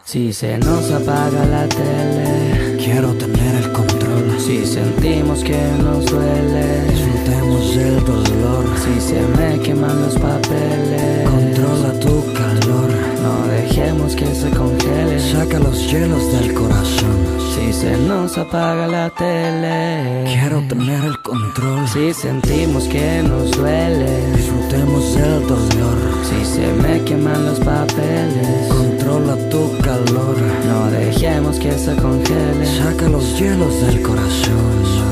[0.05, 4.39] Si se nos apaga la tele, quiero tener el control.
[4.39, 8.65] Si sentimos que nos duele, disfrutemos el dolor.
[8.79, 13.02] Si se me queman los papeles, controla tu calor.
[13.23, 15.21] No dejemos que se congele.
[15.21, 17.17] Saca los hielos del corazón.
[17.55, 21.87] Si se nos apaga la tele, quiero tener el control.
[21.89, 25.99] Si sentimos que nos duele, disfrutemos el dolor.
[26.29, 30.37] Si se me queman los papeles, controla tu calor.
[30.67, 32.67] No dejemos que se congele.
[32.67, 35.12] Saca los hielos del corazón.